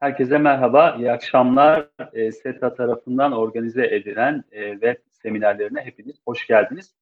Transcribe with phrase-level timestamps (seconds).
[0.00, 1.88] Herkese merhaba, iyi akşamlar.
[2.12, 6.94] E, SETA tarafından organize edilen e, web seminerlerine hepiniz hoş geldiniz.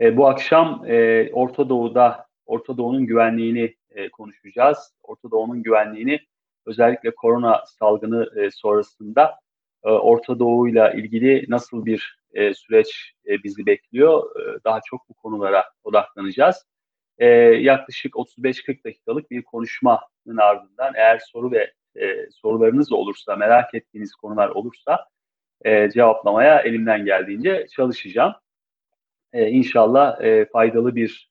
[0.00, 4.94] E, bu akşam e, Orta Doğu'da, Orta Doğu'nun güvenliğini e, konuşacağız.
[5.02, 6.20] Orta Doğu'nun güvenliğini
[6.66, 9.38] özellikle korona salgını e, sonrasında
[9.84, 14.40] e, Orta Doğu'yla ilgili nasıl bir e, süreç e, bizi bekliyor?
[14.40, 16.66] E, daha çok bu konulara odaklanacağız.
[17.18, 24.14] E, yaklaşık 35-40 dakikalık bir konuşmanın ardından eğer soru ve e, sorularınız olursa, merak ettiğiniz
[24.14, 25.06] konular olursa
[25.64, 28.34] e, cevaplamaya elimden geldiğince çalışacağım.
[29.32, 31.30] E, inşallah e, faydalı bir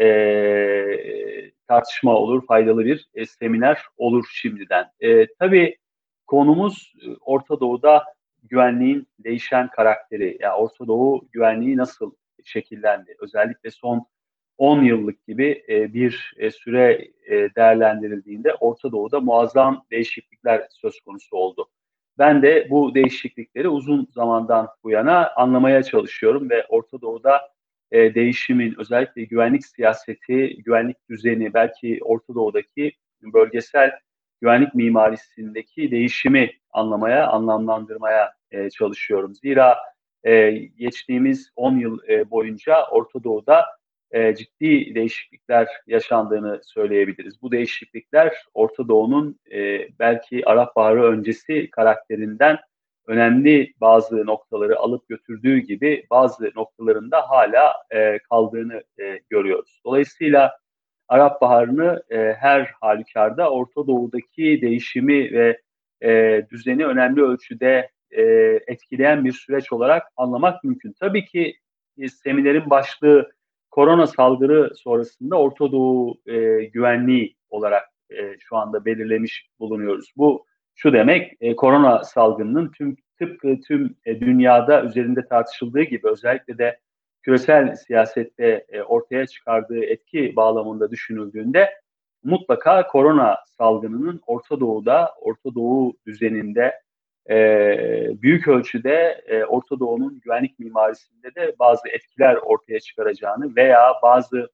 [0.00, 4.90] e, tartışma olur, faydalı bir e, seminer olur şimdiden.
[5.00, 5.76] E, tabii
[6.26, 8.04] konumuz e, Orta Doğu'da
[8.42, 10.36] güvenliğin değişen karakteri.
[10.40, 12.12] Yani Orta Doğu güvenliği nasıl
[12.44, 13.16] şekillendi?
[13.20, 14.06] Özellikle son
[14.58, 21.36] 10 yıllık gibi e, bir e, süre e, değerlendirildiğinde Orta Doğu'da muazzam değişiklikler söz konusu
[21.36, 21.68] oldu.
[22.18, 27.40] Ben de bu değişiklikleri uzun zamandan bu yana anlamaya çalışıyorum ve Orta Doğu'da
[27.92, 33.90] e, değişimin özellikle güvenlik siyaseti, güvenlik düzeni, belki Orta Doğu'daki bölgesel
[34.40, 39.34] güvenlik mimarisindeki değişimi anlamaya, anlamlandırmaya e, çalışıyorum.
[39.34, 39.76] Zira
[40.24, 43.64] e, geçtiğimiz 10 yıl e, boyunca Orta Doğu'da
[44.10, 47.42] e, ciddi değişiklikler yaşandığını söyleyebiliriz.
[47.42, 52.58] Bu değişiklikler Orta Doğu'nun e, belki Arap Baharı öncesi karakterinden
[53.06, 59.80] önemli bazı noktaları alıp götürdüğü gibi bazı noktalarında hala e, kaldığını e, görüyoruz.
[59.84, 60.58] Dolayısıyla
[61.08, 65.60] Arap Baharı'nı e, her halükarda Orta Doğu'daki değişimi ve
[66.02, 68.22] e, düzeni önemli ölçüde e,
[68.66, 70.94] etkileyen bir süreç olarak anlamak mümkün.
[71.00, 71.56] Tabii ki
[71.98, 73.30] e, seminerin başlığı
[73.70, 80.12] korona salgını sonrasında Orta Doğu e, güvenliği olarak e, şu anda belirlemiş bulunuyoruz.
[80.16, 86.58] Bu şu demek, e, korona salgınının tüm tıpkı tüm e, dünyada üzerinde tartışıldığı gibi özellikle
[86.58, 86.78] de
[87.22, 91.70] küresel siyasette e, ortaya çıkardığı etki bağlamında düşünüldüğünde
[92.24, 96.72] mutlaka korona salgınının Orta Doğu'da, Orta Doğu düzeninde
[97.30, 97.36] e,
[98.22, 104.48] büyük ölçüde e, Orta Doğu'nun güvenlik mimarisinde de bazı etkiler ortaya çıkaracağını veya bazı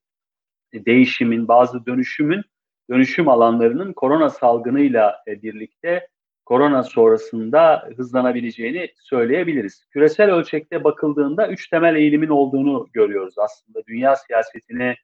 [0.75, 2.43] değişimin, bazı dönüşümün,
[2.91, 6.09] dönüşüm alanlarının korona salgınıyla e, birlikte
[6.45, 9.87] korona sonrasında hızlanabileceğini söyleyebiliriz.
[9.91, 13.87] Küresel ölçekte bakıldığında üç temel eğilimin olduğunu görüyoruz aslında.
[13.87, 14.97] Dünya siyasetini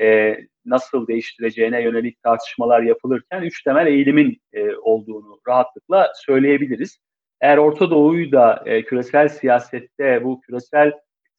[0.00, 6.98] e, nasıl değiştireceğine yönelik tartışmalar yapılırken üç temel eğilimin e, olduğunu rahatlıkla söyleyebiliriz.
[7.40, 10.92] Eğer Orta Doğu'yu da e, küresel siyasette bu küresel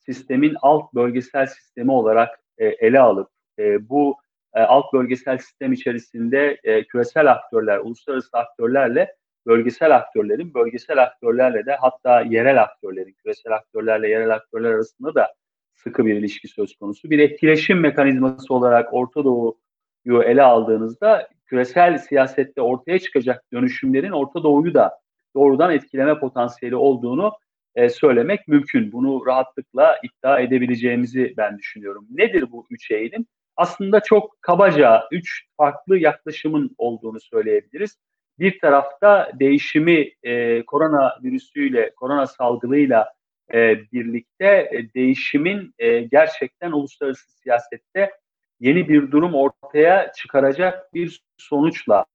[0.06, 3.30] sistemin alt bölgesel sistemi olarak e, ele alıp
[3.60, 4.18] e, bu
[4.56, 11.76] e, alt bölgesel sistem içerisinde e, küresel aktörler, uluslararası aktörlerle bölgesel aktörlerin, bölgesel aktörlerle de
[11.76, 15.34] hatta yerel aktörlerin, küresel aktörlerle yerel aktörler arasında da
[15.78, 17.10] sıkı bir ilişki söz konusu.
[17.10, 24.74] Bir etkileşim mekanizması olarak Orta Doğu'yu ele aldığınızda küresel siyasette ortaya çıkacak dönüşümlerin Orta Doğu'yu
[24.74, 25.00] da
[25.36, 27.32] doğrudan etkileme potansiyeli olduğunu
[27.76, 28.92] e, söylemek mümkün.
[28.92, 32.08] Bunu rahatlıkla iddia edebileceğimizi ben düşünüyorum.
[32.10, 33.26] Nedir bu üç eğilim?
[33.56, 37.98] Aslında çok kabaca üç farklı yaklaşımın olduğunu söyleyebiliriz.
[38.40, 43.17] Bir tarafta değişimi e, korona virüsüyle, korona salgılıyla
[43.54, 48.12] e, birlikte e, değişimin e, gerçekten uluslararası siyasette
[48.60, 52.06] yeni bir durum ortaya çıkaracak bir sonuçla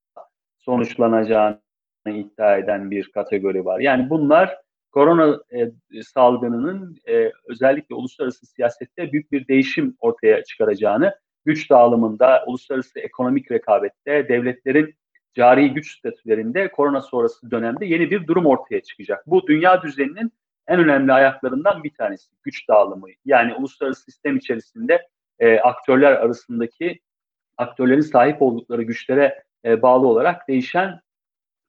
[0.59, 1.59] sonuçlanacağını
[2.07, 3.81] iddia eden bir kategori var.
[3.81, 4.59] Yani bunlar
[4.93, 11.15] korona e, salgınının e, özellikle uluslararası siyasette büyük bir değişim ortaya çıkaracağını,
[11.45, 14.95] güç dağılımında, uluslararası ekonomik rekabette, devletlerin
[15.35, 19.27] cari güç statülerinde korona sonrası dönemde yeni bir durum ortaya çıkacak.
[19.27, 20.33] Bu dünya düzeninin
[20.69, 23.07] en önemli ayaklarından bir tanesi güç dağılımı.
[23.25, 25.09] Yani uluslararası sistem içerisinde
[25.39, 27.01] e, aktörler arasındaki
[27.57, 31.01] aktörlerin sahip oldukları güçlere e, bağlı olarak değişen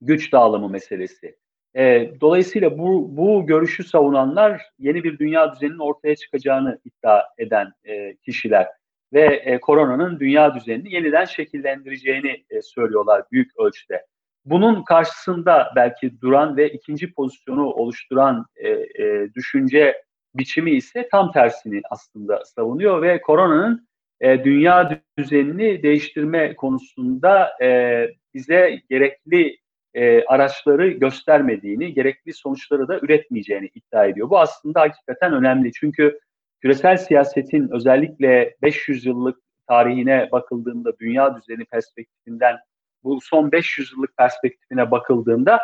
[0.01, 1.37] güç dağılımı meselesi.
[1.75, 8.15] E, dolayısıyla bu, bu görüşü savunanlar yeni bir dünya düzeninin ortaya çıkacağını iddia eden e,
[8.15, 8.67] kişiler
[9.13, 14.05] ve e, koronanın dünya düzenini yeniden şekillendireceğini e, söylüyorlar büyük ölçüde.
[14.45, 20.03] Bunun karşısında belki duran ve ikinci pozisyonu oluşturan e, e, düşünce
[20.35, 23.87] biçimi ise tam tersini aslında savunuyor ve koronanın
[24.21, 29.57] e, dünya düzenini değiştirme konusunda e, bize gerekli
[29.93, 34.29] e, araçları göstermediğini, gerekli sonuçları da üretmeyeceğini iddia ediyor.
[34.29, 36.19] Bu aslında hakikaten önemli çünkü
[36.61, 39.37] küresel siyasetin özellikle 500 yıllık
[39.67, 42.57] tarihine bakıldığında dünya düzeni perspektifinden
[43.03, 45.59] bu son 500 yıllık perspektifine bakıldığında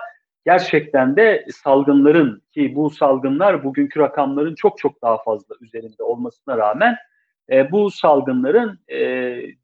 [0.46, 6.96] gerçekten de salgınların ki bu salgınlar bugünkü rakamların çok çok daha fazla üzerinde olmasına rağmen
[7.52, 8.98] e, bu salgınların e,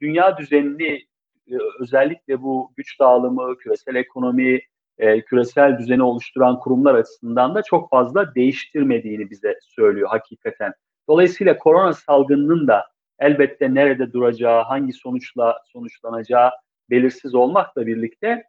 [0.02, 1.06] dünya düzenini
[1.52, 4.62] e, özellikle bu güç dağılımı, küresel ekonomi,
[4.98, 10.74] e, küresel düzeni oluşturan kurumlar açısından da çok fazla değiştirmediğini bize söylüyor hakikaten.
[11.08, 12.86] Dolayısıyla korona salgınının da
[13.20, 16.52] elbette nerede duracağı, hangi sonuçla sonuçlanacağı
[16.90, 18.44] belirsiz olmakla birlikte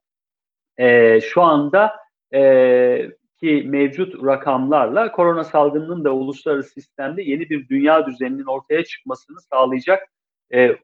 [0.77, 1.93] e, şu anda
[2.35, 3.11] e,
[3.41, 10.09] ki mevcut rakamlarla korona salgınının da uluslararası sistemde yeni bir dünya düzeninin ortaya çıkmasını sağlayacak
[10.55, 10.77] e,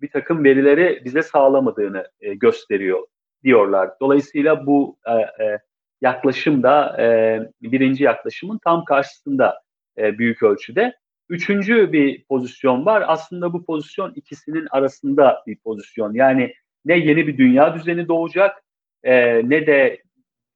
[0.00, 3.06] bir takım verileri bize sağlamadığını e, gösteriyor
[3.44, 3.90] diyorlar.
[4.00, 5.58] Dolayısıyla bu e, e,
[6.00, 9.62] yaklaşım da e, birinci yaklaşımın tam karşısında
[9.98, 10.94] e, büyük ölçüde.
[11.28, 13.04] Üçüncü bir pozisyon var.
[13.06, 16.14] Aslında bu pozisyon ikisinin arasında bir pozisyon.
[16.14, 16.54] Yani
[16.88, 18.62] ne yeni bir dünya düzeni doğacak
[19.02, 20.02] e, ne de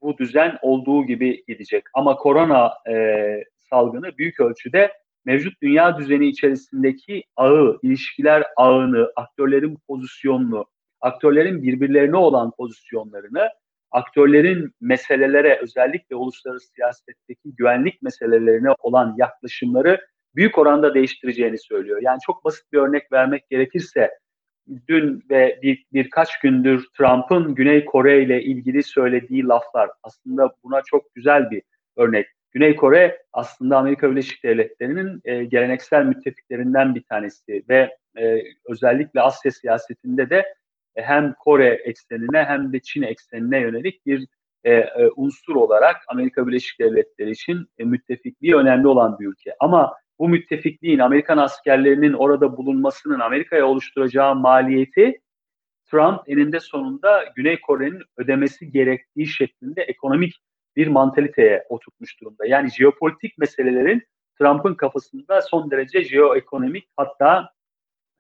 [0.03, 1.85] bu düzen olduğu gibi gidecek.
[1.95, 4.93] Ama korona e, salgını büyük ölçüde
[5.25, 10.67] mevcut dünya düzeni içerisindeki ağı, ilişkiler ağını, aktörlerin pozisyonunu,
[11.01, 13.49] aktörlerin birbirlerine olan pozisyonlarını,
[13.91, 20.01] aktörlerin meselelere özellikle uluslararası siyasetteki güvenlik meselelerine olan yaklaşımları
[20.37, 22.01] büyük oranda değiştireceğini söylüyor.
[22.03, 24.11] Yani çok basit bir örnek vermek gerekirse
[24.89, 31.15] dün ve bir, birkaç gündür Trump'ın Güney Kore ile ilgili söylediği laflar aslında buna çok
[31.15, 31.63] güzel bir
[31.97, 32.27] örnek.
[32.53, 39.53] Güney Kore aslında Amerika Birleşik Devletleri'nin e, geleneksel müttefiklerinden bir tanesi ve e, özellikle Asya
[39.53, 40.55] siyasetinde de
[40.97, 44.27] e, hem Kore eksenine hem de Çin eksenine yönelik bir
[44.65, 49.55] e, e, unsur olarak Amerika Birleşik Devletleri için e, müttefikliği önemli olan bir ülke.
[49.61, 55.21] Ama bu müttefikliğin Amerikan askerlerinin orada bulunmasının Amerika'ya oluşturacağı maliyeti
[55.91, 60.35] Trump eninde sonunda Güney Kore'nin ödemesi gerektiği şeklinde ekonomik
[60.77, 62.47] bir mantaliteye oturtmuş durumda.
[62.47, 64.03] Yani jeopolitik meselelerin
[64.39, 67.51] Trump'ın kafasında son derece jeoekonomik hatta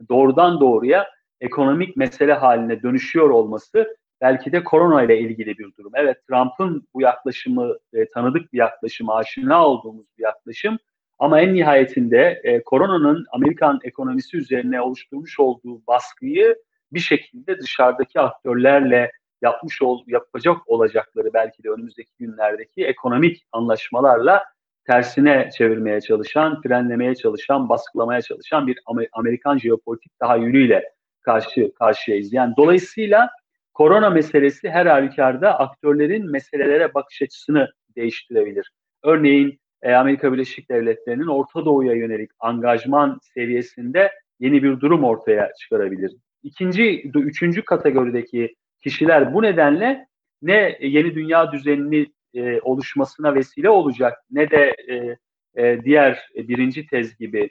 [0.09, 1.07] doğrudan doğruya
[1.41, 5.93] ekonomik mesele haline dönüşüyor olması belki de korona ile ilgili bir durum.
[5.95, 10.79] Evet Trump'ın bu yaklaşımı e, tanıdık bir yaklaşım, aşina olduğumuz bir yaklaşım
[11.23, 16.57] ama en nihayetinde e, koronanın Amerikan ekonomisi üzerine oluşturmuş olduğu baskıyı
[16.93, 24.45] bir şekilde dışarıdaki aktörlerle yapmış ol, yapacak olacakları belki de önümüzdeki günlerdeki ekonomik anlaşmalarla
[24.87, 28.79] tersine çevirmeye çalışan, frenlemeye çalışan, baskılamaya çalışan bir
[29.13, 32.33] Amerikan jeopolitik tahayyülüyle karşı karşıyayız.
[32.33, 33.31] Yani dolayısıyla
[33.75, 38.73] korona meselesi her halükarda aktörlerin meselelere bakış açısını değiştirebilir.
[39.03, 46.17] Örneğin e, Amerika Birleşik Devletleri'nin Orta Doğu'ya yönelik angajman seviyesinde yeni bir durum ortaya çıkarabilir.
[46.43, 50.07] İkinci, üçüncü kategorideki kişiler bu nedenle
[50.43, 55.17] ne yeni dünya düzenini e, oluşmasına vesile olacak ne de e,
[55.63, 57.51] e, diğer birinci tez gibi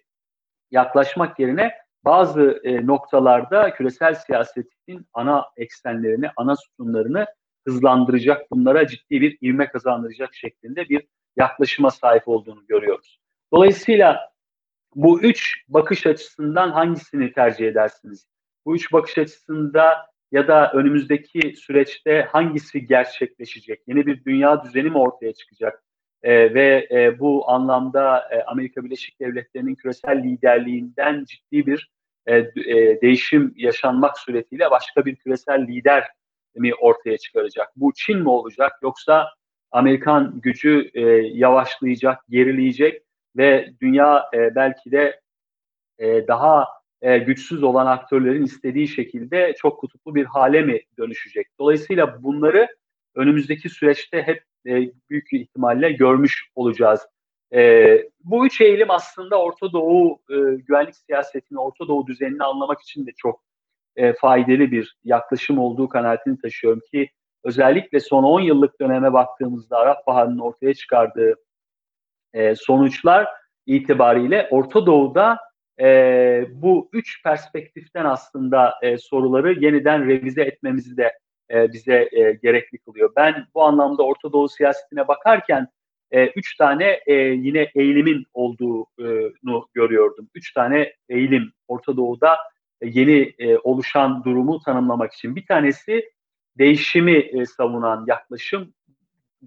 [0.72, 1.72] yaklaşmak yerine
[2.06, 7.26] bazı e, noktalarda küresel siyasetin ana eksenlerini, ana sütunlarını
[7.68, 11.08] hızlandıracak, bunlara ciddi bir ivme kazandıracak şeklinde bir
[11.38, 13.20] yaklaşıma sahip olduğunu görüyoruz.
[13.54, 14.32] Dolayısıyla
[14.96, 18.28] bu üç bakış açısından hangisini tercih edersiniz?
[18.66, 23.82] Bu üç bakış açısında ya da önümüzdeki süreçte hangisi gerçekleşecek?
[23.88, 25.84] Yeni bir dünya düzeni mi ortaya çıkacak?
[26.24, 31.92] E, ve e, bu anlamda e, Amerika Birleşik Devletleri'nin küresel liderliğinden ciddi bir
[32.26, 36.08] e, e, değişim yaşanmak suretiyle başka bir küresel lider
[36.56, 37.68] mi ortaya çıkaracak?
[37.76, 39.30] Bu Çin mi olacak yoksa
[39.72, 41.02] Amerikan gücü e,
[41.34, 43.04] yavaşlayacak, gerileyecek
[43.38, 45.22] ve dünya e, belki de
[46.00, 46.68] e, daha
[47.02, 51.48] e, güçsüz olan aktörlerin istediği şekilde çok kutuplu bir hale mi dönüşecek?
[51.60, 52.68] Dolayısıyla bunları
[53.16, 57.08] önümüzdeki süreçte hep e, büyük ihtimalle görmüş olacağız.
[57.54, 63.08] E, bu üç eğilim aslında Orta Doğu e, güvenlik siyasetini, Orta Doğu düzenini anlamak için
[63.08, 63.42] de çok
[63.96, 67.10] e, faydalı bir yaklaşım olduğu kanaatini taşıyorum ki
[67.44, 71.36] özellikle son 10 yıllık döneme baktığımızda Arap Baharı'nın ortaya çıkardığı
[72.34, 73.28] e, sonuçlar
[73.66, 75.40] itibariyle Orta Doğu'da
[75.80, 81.18] e, bu üç perspektiften aslında e, soruları yeniden revize etmemizi de
[81.52, 83.14] e, bize e, gerekli kılıyor.
[83.16, 85.68] Ben bu anlamda Orta Doğu siyasetine bakarken
[86.12, 90.30] e, üç tane e, yine eğilimin olduğunu görüyordum.
[90.36, 92.38] Üç tane eğilim Orta Doğu'da
[92.84, 95.36] yeni e, oluşan durumu tanımlamak için.
[95.36, 96.12] Bir tanesi
[96.58, 98.74] değişimi e, savunan yaklaşım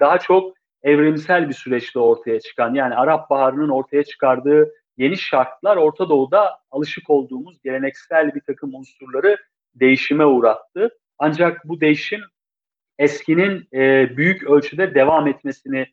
[0.00, 6.08] daha çok evrimsel bir süreçte ortaya çıkan yani Arap Baharı'nın ortaya çıkardığı yeni şartlar Orta
[6.08, 9.36] Doğu'da alışık olduğumuz geleneksel bir takım unsurları
[9.74, 10.90] değişime uğrattı.
[11.18, 12.20] Ancak bu değişim
[12.98, 15.86] eskinin e, büyük ölçüde devam etmesini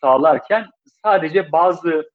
[0.00, 0.66] sağlarken
[1.02, 2.10] sadece bazı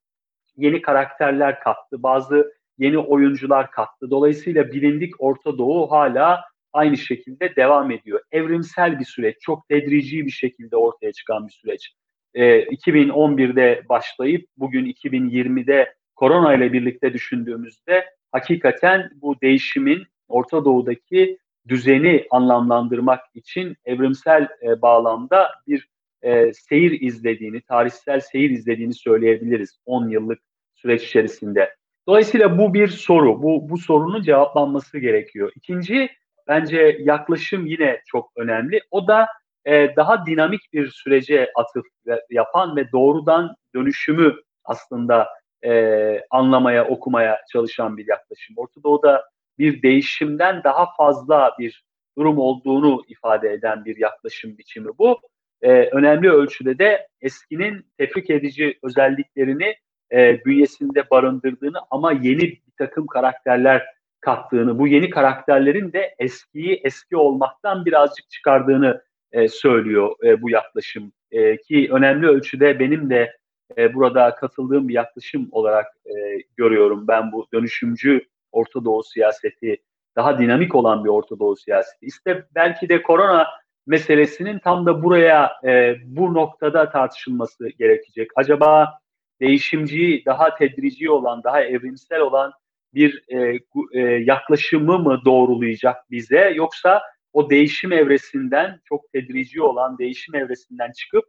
[0.56, 4.10] yeni karakterler kattı, bazı yeni oyuncular kattı.
[4.10, 8.20] Dolayısıyla bilindik Orta Doğu hala aynı şekilde devam ediyor.
[8.32, 11.94] Evrimsel bir süreç, çok tedrici bir şekilde ortaya çıkan bir süreç.
[12.34, 22.26] E, 2011'de başlayıp bugün 2020'de korona ile birlikte düşündüğümüzde hakikaten bu değişimin Orta Doğu'daki düzeni
[22.30, 25.88] anlamlandırmak için evrimsel e, bağlamda bir
[26.22, 30.38] e, seyir izlediğini, tarihsel seyir izlediğini söyleyebiliriz 10 yıllık
[30.74, 31.74] süreç içerisinde.
[32.08, 35.52] Dolayısıyla bu bir soru, bu, bu sorunun cevaplanması gerekiyor.
[35.54, 36.10] İkinci,
[36.48, 38.80] bence yaklaşım yine çok önemli.
[38.90, 39.26] O da
[39.64, 41.86] e, daha dinamik bir sürece atıf
[42.30, 45.28] yapan ve doğrudan dönüşümü aslında
[45.64, 48.54] e, anlamaya, okumaya çalışan bir yaklaşım.
[48.58, 49.24] Orta Doğu'da
[49.58, 51.84] bir değişimden daha fazla bir
[52.18, 55.20] durum olduğunu ifade eden bir yaklaşım biçimi bu.
[55.62, 59.74] E, önemli ölçüde de eskinin tefrik edici özelliklerini
[60.12, 63.86] e, bünyesinde barındırdığını ama yeni bir takım karakterler
[64.20, 71.12] kattığını, bu yeni karakterlerin de eskiyi eski olmaktan birazcık çıkardığını e, söylüyor e, bu yaklaşım.
[71.30, 73.36] E, ki önemli ölçüde benim de
[73.76, 78.20] e, burada katıldığım bir yaklaşım olarak e, görüyorum ben bu dönüşümcü
[78.52, 79.76] Orta Doğu siyaseti,
[80.16, 82.06] daha dinamik olan bir Orta Doğu siyaseti.
[82.06, 83.46] İşte belki de korona
[83.86, 88.30] meselesinin tam da buraya, e, bu noktada tartışılması gerekecek.
[88.36, 88.98] Acaba
[89.40, 92.52] değişimci, daha tedrici olan, daha evrimsel olan
[92.94, 93.60] bir e,
[93.92, 97.02] e, yaklaşımı mı doğrulayacak bize yoksa
[97.32, 101.24] o değişim evresinden çok tedrici olan değişim evresinden çıkıp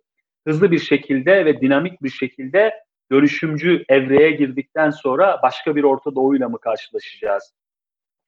[0.47, 2.73] hızlı bir şekilde ve dinamik bir şekilde
[3.11, 7.53] dönüşümcü evreye girdikten sonra başka bir Orta Doğu'yla mı karşılaşacağız?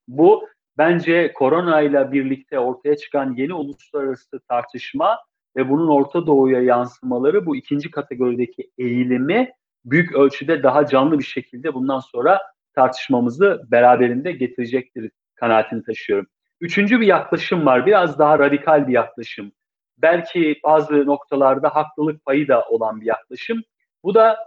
[0.08, 0.48] Bu
[0.78, 5.20] bence korona ile birlikte ortaya çıkan yeni uluslararası tartışma
[5.56, 9.52] ve bunun Orta Doğu'ya yansımaları bu ikinci kategorideki eğilimi
[9.86, 12.42] büyük ölçüde daha canlı bir şekilde bundan sonra
[12.76, 16.28] tartışmamızı beraberinde getirecektir kanaatini taşıyorum.
[16.62, 17.86] Üçüncü bir yaklaşım var.
[17.86, 19.52] Biraz daha radikal bir yaklaşım.
[19.98, 23.62] Belki bazı noktalarda haklılık payı da olan bir yaklaşım.
[24.04, 24.38] Bu da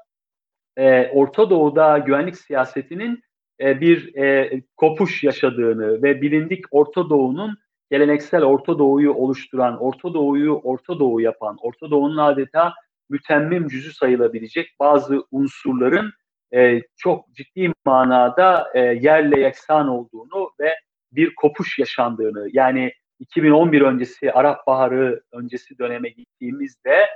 [0.77, 3.23] e, Orta Doğu'da güvenlik siyasetinin
[3.61, 7.59] e, bir e, kopuş yaşadığını ve bilindik Orta Doğu'nun
[7.91, 12.75] geleneksel Orta Doğu'yu oluşturan, Orta Doğu'yu Orta Doğu yapan, Orta Doğu'nun adeta
[13.09, 16.13] mütemmim cüzü sayılabilecek bazı unsurların
[16.55, 20.75] e, çok ciddi manada e, yerle yeksan olduğunu ve
[21.13, 27.07] bir kopuş yaşandığını yani 2011 öncesi Arap Baharı öncesi döneme gittiğimizde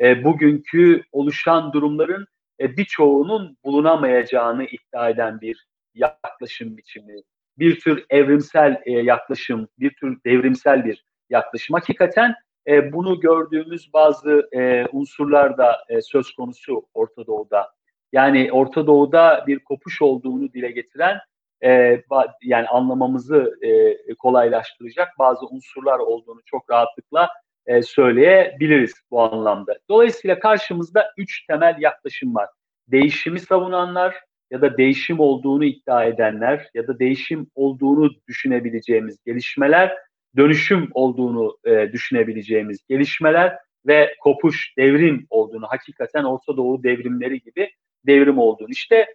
[0.00, 2.26] e, bugünkü oluşan durumların
[2.60, 7.14] e, birçoğunun bulunamayacağını iddia eden bir yaklaşım biçimi.
[7.58, 11.74] Bir tür evrimsel e, yaklaşım, bir tür devrimsel bir yaklaşım.
[11.74, 12.34] Hakikaten
[12.66, 17.77] e, bunu gördüğümüz bazı e, unsurlar da e, söz konusu Orta Doğu'da.
[18.12, 21.18] Yani Orta Doğu'da bir kopuş olduğunu dile getiren
[21.64, 22.02] e,
[22.42, 27.28] yani anlamamızı e, kolaylaştıracak bazı unsurlar olduğunu çok rahatlıkla
[27.66, 29.78] e, söyleyebiliriz bu anlamda.
[29.90, 32.48] Dolayısıyla karşımızda üç temel yaklaşım var.
[32.88, 34.14] Değişimi savunanlar
[34.50, 39.96] ya da değişim olduğunu iddia edenler ya da değişim olduğunu düşünebileceğimiz gelişmeler,
[40.36, 47.70] dönüşüm olduğunu e, düşünebileceğimiz gelişmeler ve kopuş, devrim olduğunu, hakikaten Orta Doğu devrimleri gibi
[48.06, 48.70] devrim olduğunu.
[48.70, 49.06] İşte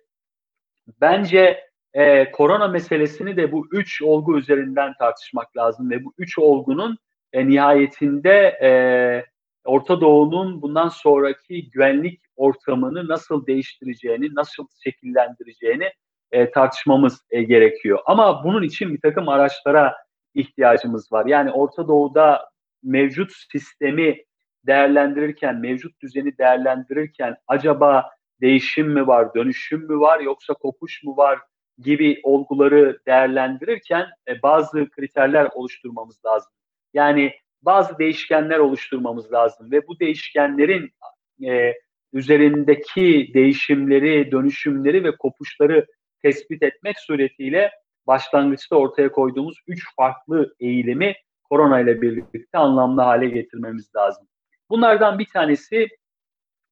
[1.01, 1.63] bence
[1.93, 6.97] e, korona meselesini de bu üç olgu üzerinden tartışmak lazım ve bu üç olgunun
[7.33, 8.69] e, nihayetinde e,
[9.65, 15.89] Orta Doğu'nun bundan sonraki güvenlik ortamını nasıl değiştireceğini, nasıl şekillendireceğini
[16.31, 17.99] e, tartışmamız e, gerekiyor.
[18.05, 19.95] Ama bunun için bir takım araçlara
[20.33, 21.25] ihtiyacımız var.
[21.25, 22.49] Yani Orta Doğu'da
[22.83, 24.17] mevcut sistemi
[24.67, 28.09] değerlendirirken, mevcut düzeni değerlendirirken acaba
[28.43, 31.39] değişim mi var, dönüşüm mü var yoksa kopuş mu var
[31.77, 36.51] gibi olguları değerlendirirken e, bazı kriterler oluşturmamız lazım.
[36.93, 40.91] Yani bazı değişkenler oluşturmamız lazım ve bu değişkenlerin
[41.45, 41.73] e,
[42.13, 45.85] üzerindeki değişimleri, dönüşümleri ve kopuşları
[46.21, 47.71] tespit etmek suretiyle
[48.07, 54.27] başlangıçta ortaya koyduğumuz üç farklı eğilimi korona ile birlikte anlamlı hale getirmemiz lazım.
[54.69, 55.87] Bunlardan bir tanesi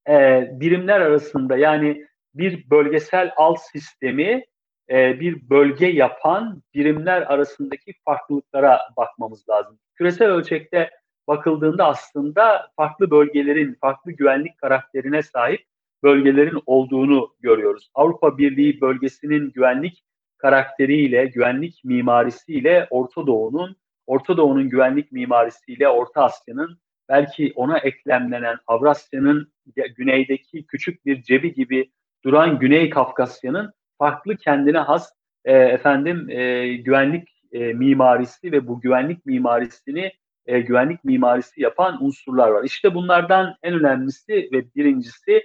[0.10, 2.06] e, birimler arasında yani
[2.36, 4.44] bir bölgesel alt sistemi
[4.90, 9.80] e, bir bölge yapan birimler arasındaki farklılıklara bakmamız lazım.
[9.96, 10.90] Küresel ölçekte
[11.28, 15.62] bakıldığında aslında farklı bölgelerin, farklı güvenlik karakterine sahip
[16.04, 17.92] bölgelerin olduğunu görüyoruz.
[17.94, 20.04] Avrupa Birliği bölgesinin güvenlik
[20.38, 23.76] karakteriyle, güvenlik mimarisiyle Orta Doğu'nun
[24.08, 26.80] Orta Doğu'nun güvenlik mimarisiyle Orta Asya'nın
[27.10, 29.54] belki ona eklemlenen Avrasya'nın
[29.96, 31.92] güneydeki küçük bir cebi gibi
[32.24, 35.14] duran Güney Kafkasya'nın farklı kendine has
[35.46, 40.12] e, efendim e, güvenlik e, mimarisi ve bu güvenlik mimarisini
[40.46, 42.64] e, güvenlik mimarisi yapan unsurlar var.
[42.64, 45.44] İşte bunlardan en önemlisi ve birincisi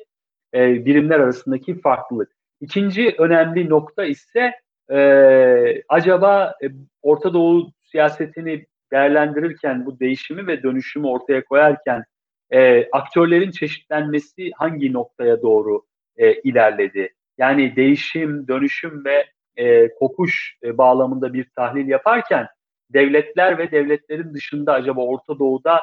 [0.54, 2.32] e, birimler arasındaki farklılık.
[2.60, 4.52] İkinci önemli nokta ise
[4.90, 6.66] e, acaba e,
[7.02, 12.04] Orta Doğu siyasetini değerlendirirken bu değişimi ve dönüşümü ortaya koyarken
[12.50, 15.82] e, aktörlerin çeşitlenmesi hangi noktaya doğru
[16.16, 17.14] e, ilerledi?
[17.38, 19.26] Yani değişim, dönüşüm ve
[19.56, 22.46] e, kopuş e, bağlamında bir tahlil yaparken
[22.90, 25.82] devletler ve devletlerin dışında acaba Orta Doğu'da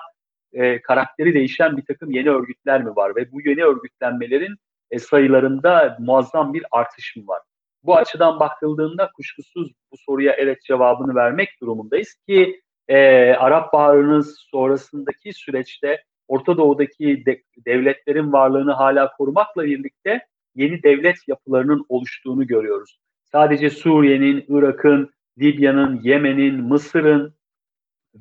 [0.54, 4.56] e, karakteri değişen bir takım yeni örgütler mi var ve bu yeni örgütlenmelerin
[4.92, 7.42] e, sayılarında muazzam bir artış mı var?
[7.84, 12.98] Bu açıdan bakıldığında kuşkusuz bu soruya evet cevabını vermek durumundayız ki e,
[13.34, 21.86] Arap Baharı'nın sonrasındaki süreçte Orta Doğu'daki de, devletlerin varlığını hala korumakla birlikte yeni devlet yapılarının
[21.90, 23.00] oluştuğunu görüyoruz.
[23.24, 25.10] Sadece Suriye'nin, Irak'ın,
[25.40, 27.34] Libya'nın, Yemen'in, Mısır'ın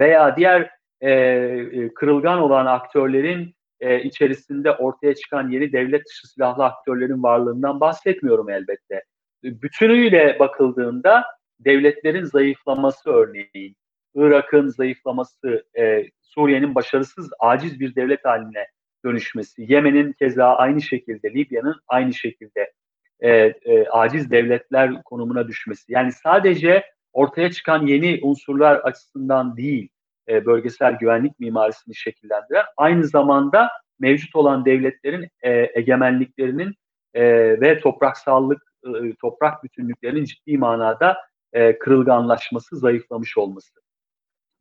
[0.00, 6.64] veya diğer e, e, kırılgan olan aktörlerin e, içerisinde ortaya çıkan yeni devlet dışı silahlı
[6.64, 9.02] aktörlerin varlığından bahsetmiyorum elbette.
[9.42, 11.24] Bütünüyle bakıldığında
[11.60, 13.76] devletlerin zayıflaması örneğin,
[14.14, 18.66] Irak'ın zayıflaması, e, Suriye'nin başarısız, aciz bir devlet haline
[19.04, 22.72] dönüşmesi, Yemen'in keza aynı şekilde, Libya'nın aynı şekilde
[23.20, 25.92] e, e, aciz devletler konumuna düşmesi.
[25.92, 29.88] Yani sadece ortaya çıkan yeni unsurlar açısından değil,
[30.28, 36.74] e, bölgesel güvenlik mimarisini şekillendiren, aynı zamanda mevcut olan devletlerin e, egemenliklerinin
[37.14, 37.22] e,
[37.60, 41.16] ve topraksallık, e, toprak bütünlüklerinin ciddi manada
[41.52, 43.80] e, kırılganlaşması, zayıflamış olması.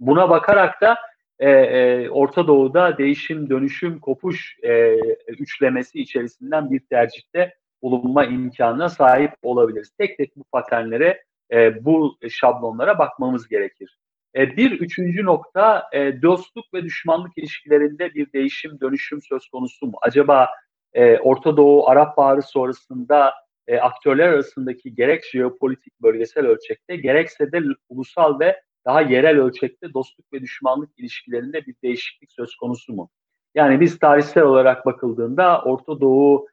[0.01, 0.98] Buna bakarak da
[1.39, 4.96] e, e, Orta Doğu'da değişim, dönüşüm, kopuş e,
[5.27, 9.92] üçlemesi içerisinden bir tercihte bulunma imkanına sahip olabiliriz.
[9.98, 13.98] Tek tek bu paternlere, e, bu şablonlara bakmamız gerekir.
[14.35, 19.98] E, bir üçüncü nokta e, dostluk ve düşmanlık ilişkilerinde bir değişim, dönüşüm söz konusu mu?
[20.01, 20.50] Acaba
[20.94, 23.33] e, Orta Doğu, Arap Baharı sonrasında
[23.68, 30.33] e, aktörler arasındaki gerek jeopolitik bölgesel ölçekte gerekse de ulusal ve daha yerel ölçekte dostluk
[30.33, 33.09] ve düşmanlık ilişkilerinde bir değişiklik söz konusu mu?
[33.55, 36.48] Yani biz tarihsel olarak bakıldığında Orta Doğu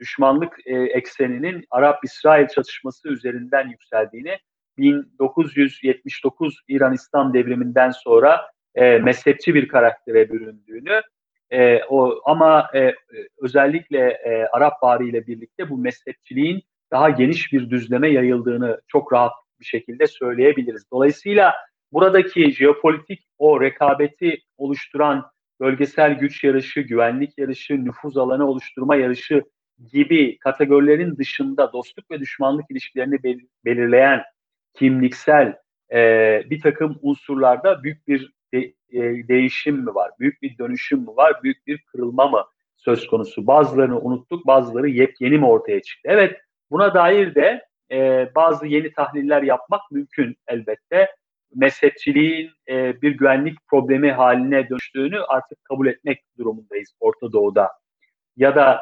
[0.00, 4.38] düşmanlık e, ekseninin Arap-İsrail çatışması üzerinden yükseldiğini
[4.78, 8.40] 1979 İran İslam devriminden sonra
[8.74, 11.02] e, mezhepçi bir karaktere büründüğünü
[11.50, 12.94] e, o ama e,
[13.42, 19.32] özellikle e, Arap Baharı ile birlikte bu mezhepçiliğin daha geniş bir düzleme yayıldığını çok rahat
[19.60, 20.84] bir şekilde söyleyebiliriz.
[20.92, 21.54] Dolayısıyla
[21.92, 29.42] buradaki jeopolitik o rekabeti oluşturan bölgesel güç yarışı, güvenlik yarışı, nüfuz alanı oluşturma yarışı
[29.92, 34.22] gibi kategorilerin dışında dostluk ve düşmanlık ilişkilerini bel- belirleyen
[34.74, 35.56] kimliksel
[35.92, 35.98] e,
[36.50, 38.58] bir takım unsurlarda büyük bir de,
[38.90, 42.44] e, değişim mi var, büyük bir dönüşüm mü var, büyük bir kırılma mı
[42.76, 43.46] söz konusu?
[43.46, 46.08] Bazılarını unuttuk, bazıları yepyeni mi ortaya çıktı?
[46.12, 51.08] Evet, buna dair de e, bazı yeni tahliller yapmak mümkün elbette.
[51.54, 57.70] Mezhepçiliğin e, bir güvenlik problemi haline dönüştüğünü artık kabul etmek durumundayız Orta Doğu'da.
[58.36, 58.80] Ya da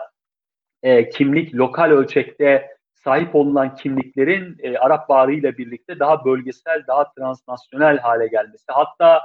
[0.83, 7.13] e, kimlik lokal ölçekte sahip olunan kimliklerin e, Arap Baharı ile birlikte daha bölgesel, daha
[7.13, 9.21] transnasyonel hale gelmesi, hatta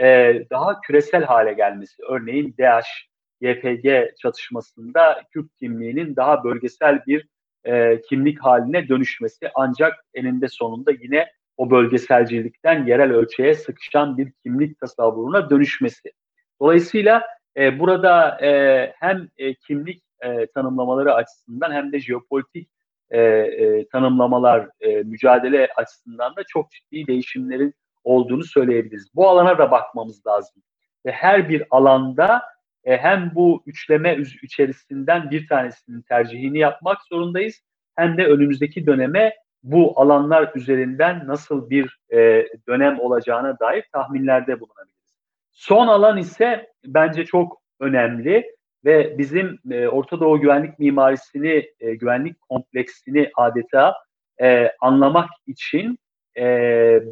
[0.00, 2.02] e, daha küresel hale gelmesi.
[2.08, 3.08] Örneğin DAEŞ,
[3.40, 7.28] YPG çatışmasında Kürt kimliğinin daha bölgesel bir
[7.64, 11.26] e, kimlik haline dönüşmesi ancak eninde sonunda yine
[11.60, 16.12] o bölgeselcilikten yerel ölçeğe sıkışan bir kimlik tasavvuruna dönüşmesi.
[16.60, 17.22] Dolayısıyla
[17.56, 22.68] e, burada e, hem e, kimlik e, tanımlamaları açısından hem de jeopolitik
[23.10, 29.08] e, e, tanımlamalar, e, mücadele açısından da çok ciddi değişimlerin olduğunu söyleyebiliriz.
[29.14, 30.62] Bu alana da bakmamız lazım.
[31.06, 32.42] Ve her bir alanda
[32.84, 37.62] e, hem bu üçleme içerisinden bir tanesinin tercihini yapmak zorundayız
[37.96, 45.14] hem de önümüzdeki döneme bu alanlar üzerinden nasıl bir e, dönem olacağına dair tahminlerde bulunabiliriz.
[45.50, 48.52] Son alan ise bence çok önemli
[48.84, 53.94] ve bizim e, Orta Doğu güvenlik mimarisini, e, güvenlik kompleksini adeta
[54.40, 55.98] e, anlamak için
[56.38, 57.02] e,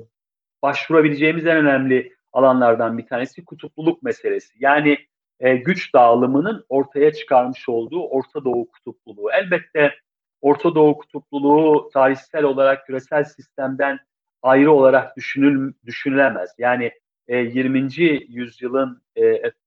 [0.62, 4.54] başvurabileceğimiz en önemli alanlardan bir tanesi kutupluluk meselesi.
[4.58, 4.98] Yani
[5.40, 9.30] e, güç dağılımının ortaya çıkarmış olduğu Orta Doğu kutupluluğu.
[9.32, 9.94] Elbette
[10.40, 13.98] Orta Doğu kutupluluğu tarihsel olarak küresel sistemden
[14.42, 16.50] ayrı olarak düşünül, düşünülemez.
[16.58, 16.92] Yani
[17.28, 17.88] 20.
[18.28, 19.02] yüzyılın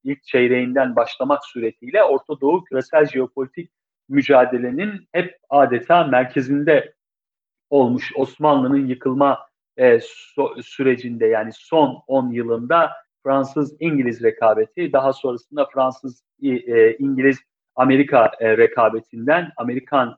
[0.03, 3.71] ilk çeyreğinden başlamak suretiyle Orta Doğu küresel jeopolitik
[4.09, 6.93] mücadelenin hep adeta merkezinde
[7.69, 9.39] olmuş Osmanlı'nın yıkılma
[10.61, 12.91] sürecinde yani son 10 yılında
[13.23, 17.39] Fransız-İngiliz rekabeti, daha sonrasında Fransız-İngiliz
[17.75, 20.17] Amerika rekabetinden Amerikan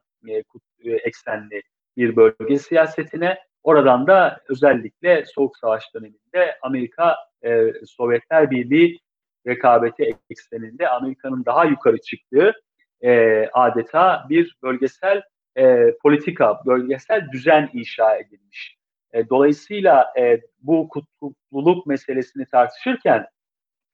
[1.03, 1.61] eksenli
[1.97, 8.99] bir bölge siyasetine oradan da özellikle Soğuk Savaş döneminde Amerika e, Sovyetler Birliği
[9.47, 12.53] rekabeti ekseninde Amerika'nın daha yukarı çıktığı
[13.01, 15.21] e, adeta bir bölgesel
[15.57, 18.77] e, politika, bölgesel düzen inşa edilmiş.
[19.13, 23.25] E, dolayısıyla e, bu kutupluluk meselesini tartışırken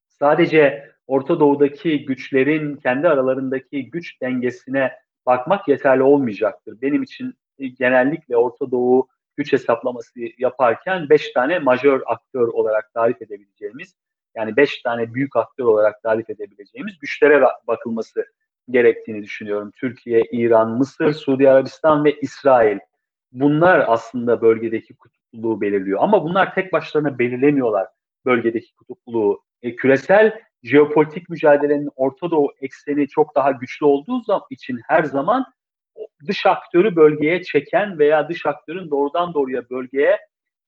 [0.09, 4.91] sadece Orta Doğu'daki güçlerin kendi aralarındaki güç dengesine
[5.29, 6.81] bakmak yeterli olmayacaktır.
[6.81, 7.33] Benim için
[7.77, 13.95] genellikle Orta Doğu güç hesaplaması yaparken beş tane majör aktör olarak tarif edebileceğimiz
[14.35, 18.25] yani beş tane büyük aktör olarak tarif edebileceğimiz güçlere bakılması
[18.69, 19.71] gerektiğini düşünüyorum.
[19.75, 22.79] Türkiye, İran, Mısır, Suudi Arabistan ve İsrail.
[23.31, 25.99] Bunlar aslında bölgedeki kutupluluğu belirliyor.
[26.01, 27.87] Ama bunlar tek başlarına belirlemiyorlar
[28.25, 29.43] bölgedeki kutupluluğu.
[29.61, 35.45] E, küresel jeopolitik mücadelenin Orta Doğu ekseni çok daha güçlü olduğu için her zaman
[36.27, 40.19] dış aktörü bölgeye çeken veya dış aktörün doğrudan doğruya bölgeye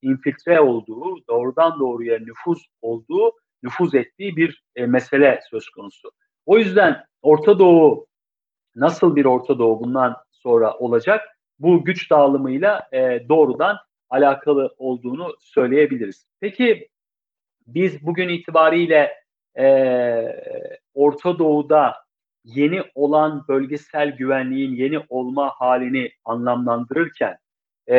[0.01, 3.31] infiltre olduğu, doğrudan doğruya nüfuz olduğu,
[3.63, 6.11] nüfuz ettiği bir e, mesele söz konusu.
[6.45, 8.07] O yüzden Orta Doğu
[8.75, 11.21] nasıl bir Orta Doğu bundan sonra olacak?
[11.59, 13.77] Bu güç dağılımıyla e, doğrudan
[14.09, 16.27] alakalı olduğunu söyleyebiliriz.
[16.39, 16.89] Peki
[17.67, 19.20] biz bugün itibariyle
[19.59, 19.65] e,
[20.93, 21.95] Orta Doğu'da
[22.43, 27.37] yeni olan bölgesel güvenliğin yeni olma halini anlamlandırırken
[27.87, 27.97] e,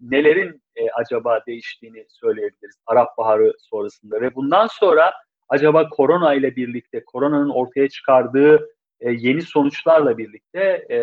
[0.00, 5.12] nelerin e, acaba değiştiğini söyleyebiliriz Arap Baharı sonrasında ve bundan sonra
[5.48, 8.68] acaba korona ile birlikte koronanın ortaya çıkardığı
[9.00, 10.98] e, yeni sonuçlarla birlikte e,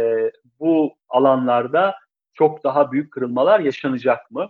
[0.59, 1.95] bu alanlarda
[2.33, 4.49] çok daha büyük kırılmalar yaşanacak mı?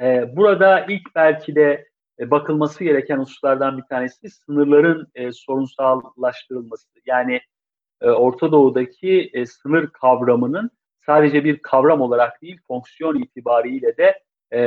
[0.00, 1.89] E, burada ilk belki de
[2.20, 6.88] e, bakılması gereken hususlardan bir tanesi sınırların e, sorunsallaştırılması.
[7.06, 7.40] Yani
[8.00, 10.70] e, Orta Doğu'daki e, sınır kavramının
[11.06, 14.60] sadece bir kavram olarak değil, fonksiyon itibariyle de e,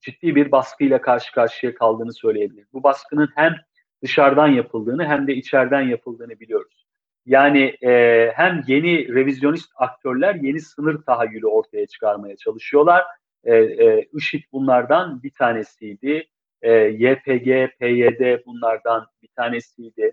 [0.00, 2.72] ciddi bir baskıyla karşı karşıya kaldığını söyleyebiliriz.
[2.72, 3.54] Bu baskının hem
[4.02, 6.86] dışarıdan yapıldığını hem de içeriden yapıldığını biliyoruz.
[7.26, 13.04] Yani e, hem yeni revizyonist aktörler yeni sınır tahayyülü ortaya çıkarmaya çalışıyorlar
[13.44, 16.28] e, e, IŞİD bunlardan bir tanesiydi.
[16.62, 20.12] E, YPG, PYD bunlardan bir tanesiydi.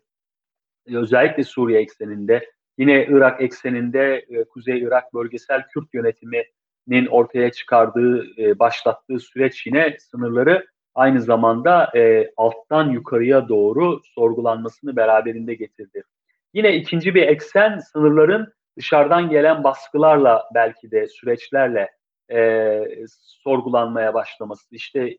[0.88, 2.50] E, özellikle Suriye ekseninde.
[2.78, 8.26] Yine Irak ekseninde Kuzey Irak Bölgesel Kürt Yönetimi'nin ortaya çıkardığı,
[8.60, 11.91] başlattığı süreç yine sınırları aynı zamanda
[12.38, 16.04] alttan yukarıya doğru sorgulanmasını beraberinde getirdi.
[16.54, 21.89] Yine ikinci bir eksen sınırların dışarıdan gelen baskılarla belki de süreçlerle
[22.32, 23.06] e,
[23.44, 24.76] sorgulanmaya başlaması.
[24.76, 25.17] İşte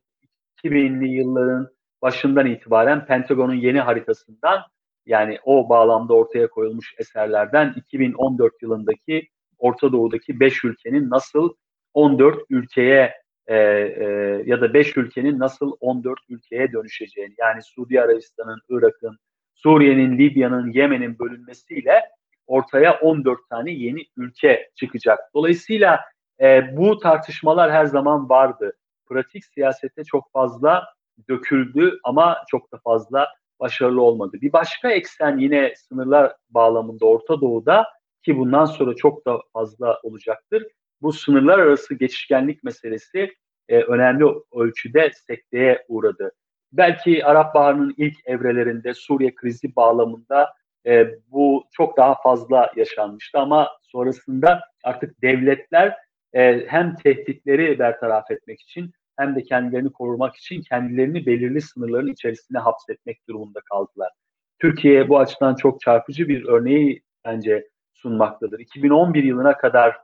[0.64, 1.68] 2000'li yılların
[2.03, 4.61] başından itibaren Pentagon'un yeni haritasından
[5.07, 11.55] yani o bağlamda ortaya koyulmuş eserlerden 2014 yılındaki Orta Doğu'daki 5 ülkenin nasıl
[11.94, 13.14] 14 ülkeye
[13.46, 14.05] e, e,
[14.46, 19.18] ya da 5 ülkenin nasıl 14 ülkeye dönüşeceğini yani Suudi Arabistan'ın, Irak'ın,
[19.55, 22.01] Suriye'nin, Libya'nın, Yemen'in bölünmesiyle
[22.46, 25.18] ortaya 14 tane yeni ülke çıkacak.
[25.35, 26.01] Dolayısıyla
[26.40, 28.77] e, bu tartışmalar her zaman vardı.
[29.07, 30.85] Pratik siyasete çok fazla
[31.29, 33.29] döküldü ama çok da fazla
[33.61, 34.38] başarılı olmadı.
[34.42, 37.87] Bir başka eksen yine sınırlar bağlamında Orta Doğu'da
[38.23, 40.66] ki bundan sonra çok da fazla olacaktır.
[41.03, 43.35] Bu sınırlar arası geçişkenlik meselesi
[43.68, 46.33] e, önemli ölçüde sekteye uğradı.
[46.73, 50.55] Belki Arap Baharı'nın ilk evrelerinde Suriye krizi bağlamında
[50.87, 55.97] e, bu çok daha fazla yaşanmıştı ama sonrasında artık devletler
[56.35, 62.59] e, hem tehditleri bertaraf etmek için hem de kendilerini korumak için kendilerini belirli sınırların içerisine
[62.59, 64.11] hapsetmek durumunda kaldılar.
[64.59, 68.61] Türkiye bu açıdan çok çarpıcı bir örneği bence sunmaktadır.
[68.61, 69.97] 2011 yılına kadar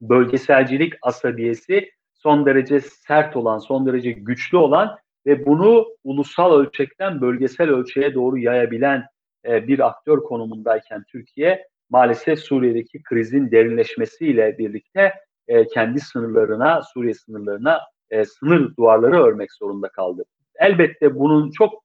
[0.00, 7.70] bölgeselcilik asabiyesi son derece sert olan, son derece güçlü olan ve bunu ulusal ölçekten bölgesel
[7.70, 9.04] ölçeğe doğru yayabilen
[9.46, 15.12] e, bir aktör konumundayken Türkiye maalesef Suriye'deki krizin derinleşmesiyle birlikte
[15.48, 17.80] e, kendi sınırlarına, Suriye sınırlarına
[18.10, 20.24] e, sınır duvarları örmek zorunda kaldı.
[20.54, 21.84] Elbette bunun çok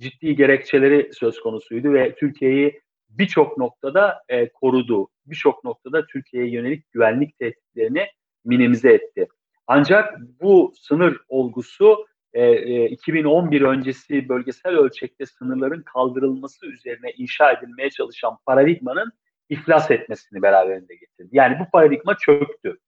[0.00, 5.08] ciddi gerekçeleri söz konusuydu ve Türkiye'yi birçok noktada e, korudu.
[5.26, 8.06] Birçok noktada Türkiye'ye yönelik güvenlik tehditlerini
[8.44, 9.28] minimize etti.
[9.66, 17.90] Ancak bu sınır olgusu e, e, 2011 öncesi bölgesel ölçekte sınırların kaldırılması üzerine inşa edilmeye
[17.90, 19.12] çalışan paradigmanın
[19.48, 21.28] iflas etmesini beraberinde getirdi.
[21.32, 22.78] Yani bu paradigma çöktü.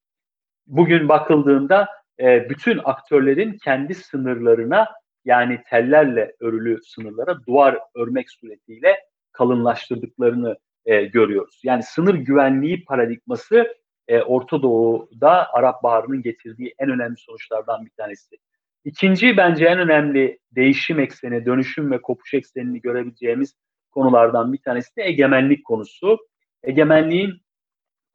[0.67, 1.89] Bugün bakıldığında
[2.21, 4.89] e, bütün aktörlerin kendi sınırlarına
[5.25, 8.97] yani tellerle örülü sınırlara duvar örmek suretiyle
[9.33, 11.61] kalınlaştırdıklarını e, görüyoruz.
[11.65, 13.77] Yani sınır güvenliği paradigması
[14.09, 18.37] e, Orta Doğu'da Arap Baharı'nın getirdiği en önemli sonuçlardan bir tanesi.
[18.85, 23.55] İkinci bence en önemli değişim ekseni, dönüşüm ve kopuş eksenini görebileceğimiz
[23.91, 26.19] konulardan bir tanesi de egemenlik konusu.
[26.63, 27.46] Egemenliğin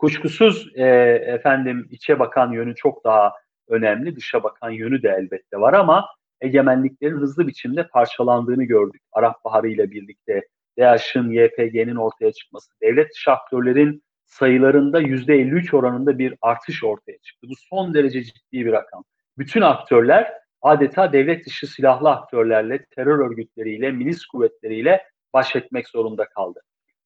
[0.02, 0.86] kuşkusuz e,
[1.28, 3.34] efendim içe bakan yönü çok daha
[3.68, 6.06] önemli, dışa bakan yönü de elbette var ama
[6.42, 9.02] egemenliklerin hızlı biçimde parçalandığını gördük.
[9.12, 10.48] Arap Baharı ile birlikte
[10.80, 17.48] DAEŞ'ın, YPG'nin ortaya çıkması, devlet dışı aktörlerin sayılarında %53 oranında bir artış ortaya çıktı.
[17.50, 19.04] Bu son derece ciddi bir rakam.
[19.38, 26.62] Bütün aktörler adeta devlet dışı silahlı aktörlerle, terör örgütleriyle, milis kuvvetleriyle baş etmek zorunda kaldı.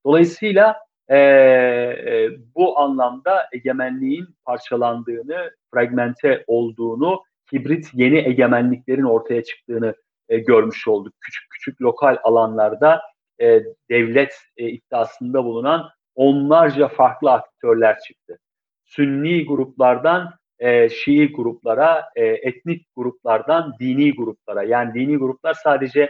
[0.06, 9.96] Dolayısıyla e, e, bu anlamda egemenliğin parçalandığını, fragmente olduğunu, hibrit yeni egemenliklerin ortaya çıktığını
[10.30, 11.14] e, görmüş olduk.
[11.22, 13.02] Küçük küçük lokal alanlarda
[13.42, 18.40] e, devlet e, iddiasında bulunan onlarca farklı aktörler çıktı.
[18.86, 24.64] Sünni gruplardan e, Şii gruplara, e, etnik gruplardan dini gruplara.
[24.64, 26.10] Yani dini gruplar sadece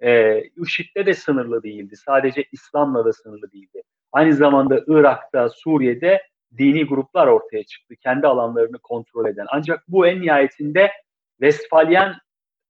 [0.00, 1.96] e, IŞİD'le de sınırlı değildi.
[1.96, 3.82] Sadece İslam'la da sınırlı değildi.
[4.12, 6.22] Aynı zamanda Irak'ta, Suriye'de
[6.58, 7.96] dini gruplar ortaya çıktı.
[7.96, 9.46] Kendi alanlarını kontrol eden.
[9.48, 10.90] Ancak bu en nihayetinde
[11.40, 12.14] Westfalyen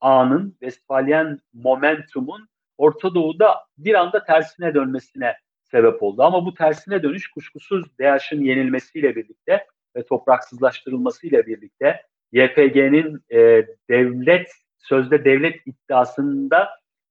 [0.01, 2.49] ağının, Westfalyen momentumun
[2.79, 6.23] Orta Doğu'da bir anda tersine dönmesine sebep oldu.
[6.23, 14.49] Ama bu tersine dönüş kuşkusuz DAEŞ'in yenilmesiyle birlikte ve topraksızlaştırılmasıyla birlikte YPG'nin e, devlet
[14.79, 16.69] sözde devlet iddiasında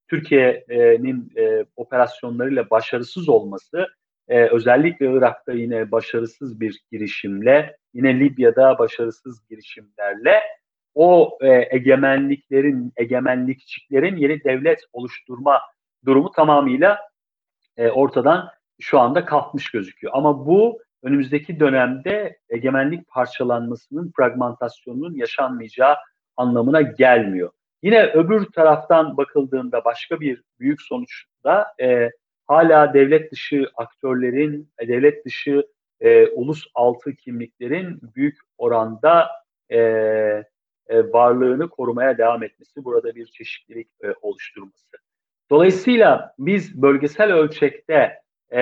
[0.07, 3.87] Türkiye'nin e, operasyonlarıyla başarısız olması
[4.27, 10.41] e, özellikle Irak'ta yine başarısız bir girişimle yine Libya'da başarısız girişimlerle
[10.95, 15.61] o e, egemenliklerin egemenlikçiklerin yeni devlet oluşturma
[16.05, 16.99] durumu tamamıyla
[17.77, 20.13] e, ortadan şu anda kalkmış gözüküyor.
[20.15, 25.95] Ama bu önümüzdeki dönemde egemenlik parçalanmasının, fragmentasyonunun yaşanmayacağı
[26.37, 27.51] anlamına gelmiyor.
[27.83, 32.11] Yine öbür taraftan bakıldığında başka bir büyük sonuçta e,
[32.47, 35.67] hala devlet dışı aktörlerin, e, devlet dışı
[35.99, 39.27] e, ulus altı kimliklerin büyük oranda
[39.69, 39.79] e,
[40.87, 44.97] e, varlığını korumaya devam etmesi, burada bir çeşitlilik e, oluşturması.
[45.49, 48.21] Dolayısıyla biz bölgesel ölçekte
[48.53, 48.61] e,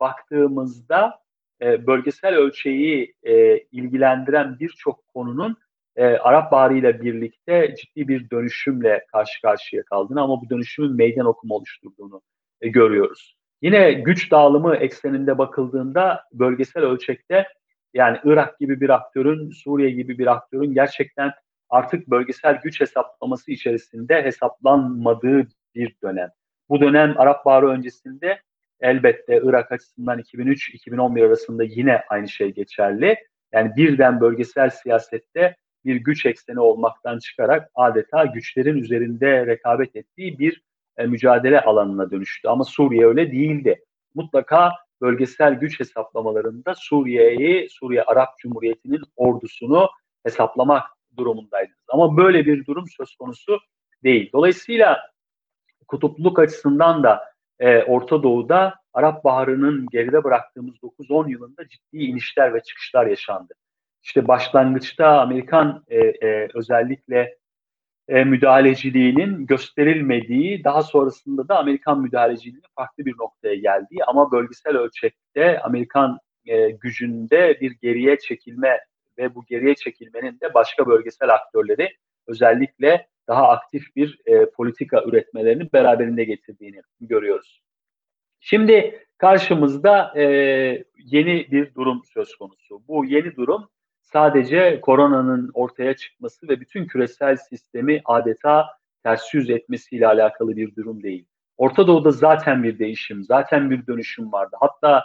[0.00, 1.20] baktığımızda
[1.62, 5.56] e, bölgesel ölçeği e, ilgilendiren birçok konunun
[5.96, 11.26] e, Arap Baharı ile birlikte ciddi bir dönüşümle karşı karşıya kaldığını ama bu dönüşümün meydan
[11.26, 12.22] okuma oluşturduğunu
[12.68, 13.36] görüyoruz.
[13.62, 17.46] Yine güç dağılımı ekseninde bakıldığında bölgesel ölçekte
[17.94, 21.32] yani Irak gibi bir aktörün, Suriye gibi bir aktörün gerçekten
[21.68, 26.28] artık bölgesel güç hesaplaması içerisinde hesaplanmadığı bir dönem.
[26.68, 28.40] Bu dönem Arap Baharı öncesinde
[28.80, 33.16] elbette Irak açısından 2003-2011 arasında yine aynı şey geçerli.
[33.52, 40.62] Yani birden bölgesel siyasette bir güç ekseni olmaktan çıkarak adeta güçlerin üzerinde rekabet ettiği bir
[41.00, 42.48] e, mücadele alanına dönüştü.
[42.48, 43.84] Ama Suriye öyle değildi.
[44.14, 49.88] Mutlaka bölgesel güç hesaplamalarında Suriye'yi, Suriye Arap Cumhuriyeti'nin ordusunu
[50.24, 50.82] hesaplamak
[51.16, 51.84] durumundaydınız.
[51.88, 53.58] Ama böyle bir durum söz konusu
[54.04, 54.30] değil.
[54.32, 55.00] Dolayısıyla
[55.88, 57.24] kutupluluk açısından da
[57.58, 63.54] e, Orta Doğu'da Arap Baharı'nın geride bıraktığımız 9-10 yılında ciddi inişler ve çıkışlar yaşandı.
[64.02, 67.38] İşte başlangıçta Amerikan e, e, özellikle
[68.10, 75.60] e, müdahaleciliğinin gösterilmediği, daha sonrasında da Amerikan müdahaleciliğinin farklı bir noktaya geldiği ama bölgesel ölçekte
[75.60, 78.80] Amerikan e, gücünde bir geriye çekilme
[79.18, 81.88] ve bu geriye çekilmenin de başka bölgesel aktörleri
[82.26, 87.62] özellikle daha aktif bir e, politika üretmelerini beraberinde getirdiğini görüyoruz.
[88.40, 90.24] Şimdi karşımızda e,
[90.96, 92.82] yeni bir durum söz konusu.
[92.88, 93.68] Bu yeni durum
[94.12, 98.66] sadece koronanın ortaya çıkması ve bütün küresel sistemi adeta
[99.02, 101.26] ters yüz etmesiyle alakalı bir durum değil.
[101.56, 104.56] Orta Doğu'da zaten bir değişim, zaten bir dönüşüm vardı.
[104.60, 105.04] Hatta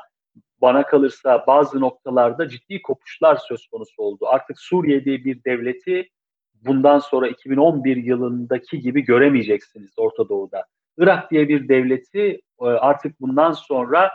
[0.61, 4.27] bana kalırsa bazı noktalarda ciddi kopuşlar söz konusu oldu.
[4.27, 6.09] Artık Suriye bir devleti
[6.53, 10.65] bundan sonra 2011 yılındaki gibi göremeyeceksiniz Orta Doğu'da.
[10.97, 14.11] Irak diye bir devleti e, artık bundan sonra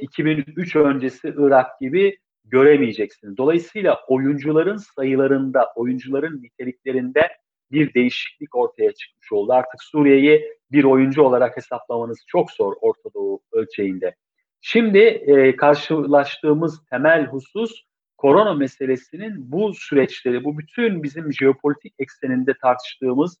[0.00, 3.36] 2003 öncesi Irak gibi göremeyeceksiniz.
[3.36, 7.28] Dolayısıyla oyuncuların sayılarında, oyuncuların niteliklerinde
[7.72, 9.52] bir değişiklik ortaya çıkmış oldu.
[9.52, 14.14] Artık Suriye'yi bir oyuncu olarak hesaplamanız çok zor Orta Doğu ölçeğinde.
[14.60, 17.84] Şimdi e, karşılaştığımız temel husus
[18.16, 23.38] korona meselesinin bu süreçleri, bu bütün bizim jeopolitik ekseninde tartıştığımız,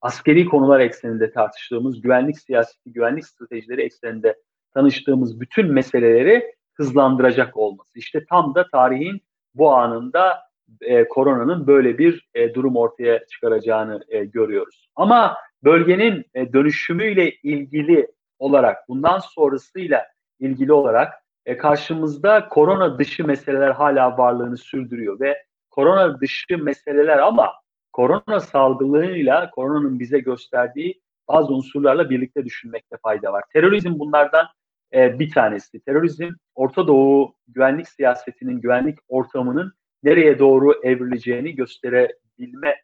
[0.00, 4.36] askeri konular ekseninde tartıştığımız, güvenlik siyaseti, güvenlik stratejileri ekseninde
[4.74, 7.98] tanıştığımız bütün meseleleri hızlandıracak olması.
[7.98, 9.20] İşte tam da tarihin
[9.54, 10.38] bu anında
[10.80, 14.88] e, koronanın böyle bir e, durum ortaya çıkaracağını e, görüyoruz.
[14.96, 18.08] Ama bölgenin e, dönüşümüyle ilgili
[18.38, 20.06] olarak, bundan sonrasıyla
[20.40, 21.12] ilgili olarak
[21.46, 27.52] e, karşımızda korona dışı meseleler hala varlığını sürdürüyor ve korona dışı meseleler ama
[27.92, 33.44] korona salgınıyla koronanın bize gösterdiği bazı unsurlarla birlikte düşünmekte fayda var.
[33.52, 34.46] Terörizm bunlardan
[34.94, 35.80] e, bir tanesi.
[35.80, 42.76] Terörizm Orta Doğu güvenlik siyasetinin, güvenlik ortamının nereye doğru evrileceğini gösterebilme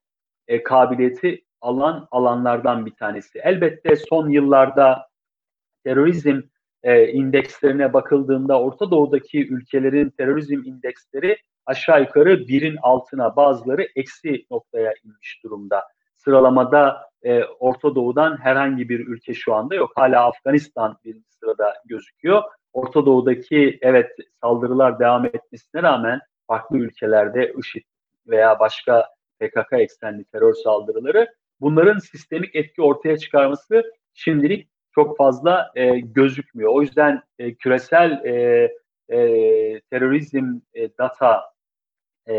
[0.48, 3.38] e, kabiliyeti alan alanlardan bir tanesi.
[3.38, 5.08] Elbette son yıllarda
[5.84, 6.40] terörizm
[6.82, 14.94] e, indekslerine bakıldığında Orta Doğu'daki ülkelerin terörizm indeksleri aşağı yukarı birin altına bazıları eksi noktaya
[15.04, 15.84] inmiş durumda.
[16.28, 19.92] Sıralamada e, Orta Doğu'dan herhangi bir ülke şu anda yok.
[19.96, 22.42] Hala Afganistan bir sırada gözüküyor.
[22.72, 24.10] Orta Doğu'daki evet
[24.40, 27.82] saldırılar devam etmesine rağmen farklı ülkelerde IŞİD
[28.26, 29.08] veya başka
[29.40, 33.82] PKK eksenli terör saldırıları bunların sistemik etki ortaya çıkarması
[34.14, 36.72] şimdilik çok fazla e, gözükmüyor.
[36.74, 38.32] O yüzden e, küresel e,
[39.08, 39.18] e,
[39.80, 41.42] terörizm e, data
[42.28, 42.34] e,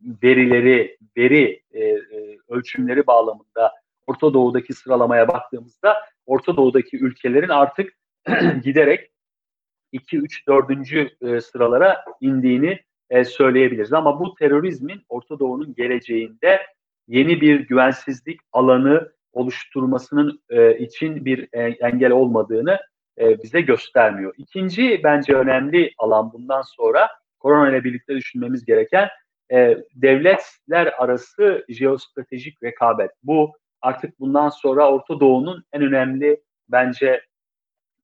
[0.00, 3.72] verileri, veri e, e, ölçümleri bağlamında
[4.06, 7.92] Orta Doğu'daki sıralamaya baktığımızda Orta Doğu'daki ülkelerin artık
[8.64, 9.10] giderek
[9.92, 11.44] 2, 3, 4.
[11.44, 12.80] sıralara indiğini
[13.10, 13.92] e, söyleyebiliriz.
[13.92, 16.60] Ama bu terörizmin Orta Doğu'nun geleceğinde
[17.08, 22.78] yeni bir güvensizlik alanı oluşturmasının e, için bir e, engel olmadığını
[23.42, 24.34] bize göstermiyor.
[24.36, 27.08] İkinci bence önemli alan bundan sonra
[27.38, 29.08] korona ile birlikte düşünmemiz gereken
[29.52, 33.10] e, devletler arası jeostratejik rekabet.
[33.22, 37.22] Bu artık bundan sonra Orta Doğu'nun en önemli bence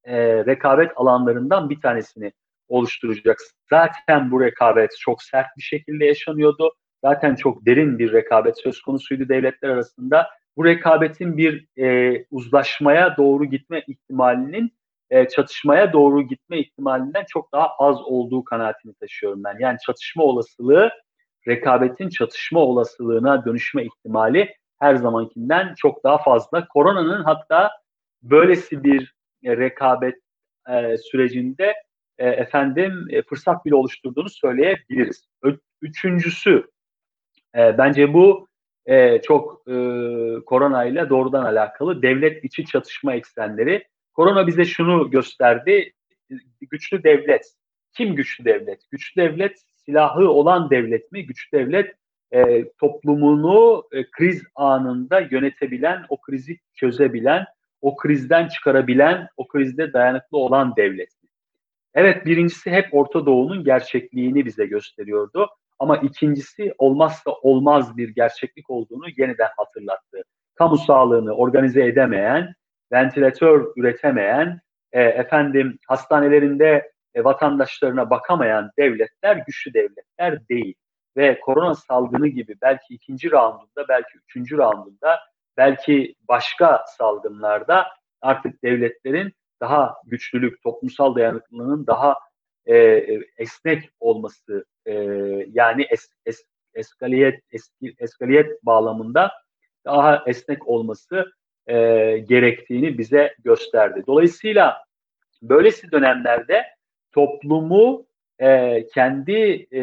[0.05, 2.33] e, rekabet alanlarından bir tanesini
[2.69, 3.39] oluşturacak.
[3.71, 6.75] Zaten bu rekabet çok sert bir şekilde yaşanıyordu.
[7.05, 13.45] Zaten çok derin bir rekabet söz konusuydu devletler arasında bu rekabetin bir e, uzlaşmaya doğru
[13.45, 14.73] gitme ihtimalinin
[15.11, 19.57] e, çatışmaya doğru gitme ihtimalinden çok daha az olduğu kanaatini taşıyorum ben.
[19.61, 20.91] Yani çatışma olasılığı
[21.49, 26.69] rekabetin çatışma olasılığına dönüşme ihtimali her zamankinden çok daha fazla.
[26.69, 27.71] Koronanın hatta
[28.23, 30.15] böylesi bir e, rekabet
[30.69, 31.75] e, sürecinde
[32.19, 35.29] e, efendim e, fırsat bile oluşturduğunu söyleyebiliriz.
[35.43, 36.67] Ö- üçüncüsü
[37.57, 38.49] e, bence bu
[38.87, 39.75] e, çok e,
[40.47, 43.85] korona ile doğrudan alakalı devlet içi çatışma eksenleri.
[44.15, 45.93] Korona bize şunu gösterdi.
[46.61, 47.55] Güçlü devlet.
[47.93, 48.91] Kim güçlü devlet?
[48.91, 51.27] Güçlü devlet silahı olan devlet mi?
[51.27, 51.95] Güçlü devlet
[52.33, 57.45] e, toplumunu e, kriz anında yönetebilen, o krizi çözebilen,
[57.81, 61.29] o krizden çıkarabilen, o krizde dayanıklı olan devlet mi?
[61.95, 65.49] Evet birincisi hep Orta Doğu'nun gerçekliğini bize gösteriyordu.
[65.79, 70.23] Ama ikincisi olmazsa olmaz bir gerçeklik olduğunu yeniden hatırlattı.
[70.55, 72.55] Kamu sağlığını organize edemeyen,
[72.93, 74.61] ventilatör üretemeyen,
[74.93, 80.75] e, efendim hastanelerinde e, vatandaşlarına bakamayan devletler güçlü devletler değil.
[81.17, 85.21] Ve korona salgını gibi belki ikinci raundunda, belki üçüncü raundunda,
[85.57, 87.87] belki başka salgınlarda
[88.21, 92.19] artık devletlerin daha güçlülük, toplumsal dayanıklılığının daha
[92.67, 92.77] e,
[93.39, 94.93] esnek olması e,
[95.53, 99.33] yani es, es, eskaliyet es, eskaliyet bağlamında
[99.85, 101.33] daha esnek olması
[101.67, 101.75] e,
[102.19, 104.03] gerektiğini bize gösterdi.
[104.07, 104.85] Dolayısıyla
[105.43, 106.74] böylesi dönemlerde
[107.15, 108.07] toplumu
[108.39, 109.83] e, kendi e,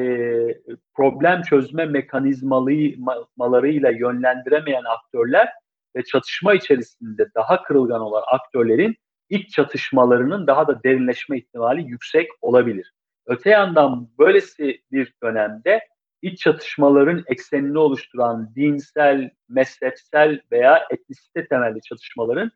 [0.94, 5.50] problem çözme mekanizmalarıyla yönlendiremeyen aktörler
[5.96, 8.96] ve çatışma içerisinde daha kırılgan olan aktörlerin
[9.30, 12.94] iç çatışmalarının daha da derinleşme ihtimali yüksek olabilir.
[13.26, 15.88] Öte yandan böylesi bir dönemde
[16.22, 22.52] iç çatışmaların eksenini oluşturan dinsel, mezhepsel veya etnisite temelli çatışmaların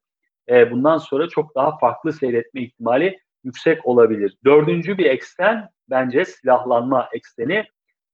[0.50, 4.38] e, bundan sonra çok daha farklı seyretme ihtimali yüksek olabilir.
[4.46, 7.66] Dördüncü bir eksen bence silahlanma ekseni.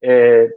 [0.03, 0.47] E,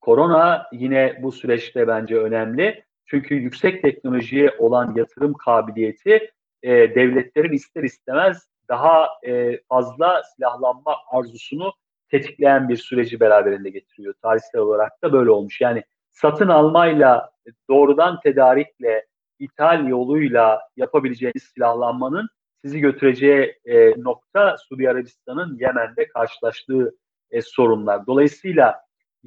[0.00, 2.84] korona yine bu süreçte bence önemli.
[3.06, 6.30] Çünkü yüksek teknolojiye olan yatırım kabiliyeti
[6.62, 11.72] e, devletlerin ister istemez daha e, fazla silahlanma arzusunu
[12.08, 14.14] tetikleyen bir süreci beraberinde getiriyor.
[14.22, 15.60] Tarihsel olarak da böyle olmuş.
[15.60, 17.30] Yani satın almayla,
[17.70, 19.06] doğrudan tedarikle,
[19.38, 22.28] ithal yoluyla yapabileceğiniz silahlanmanın
[22.66, 26.94] sizi götüreceği e, nokta Suudi Arabistan'ın Yemen'de karşılaştığı
[27.30, 28.06] e, sorunlar.
[28.06, 28.80] Dolayısıyla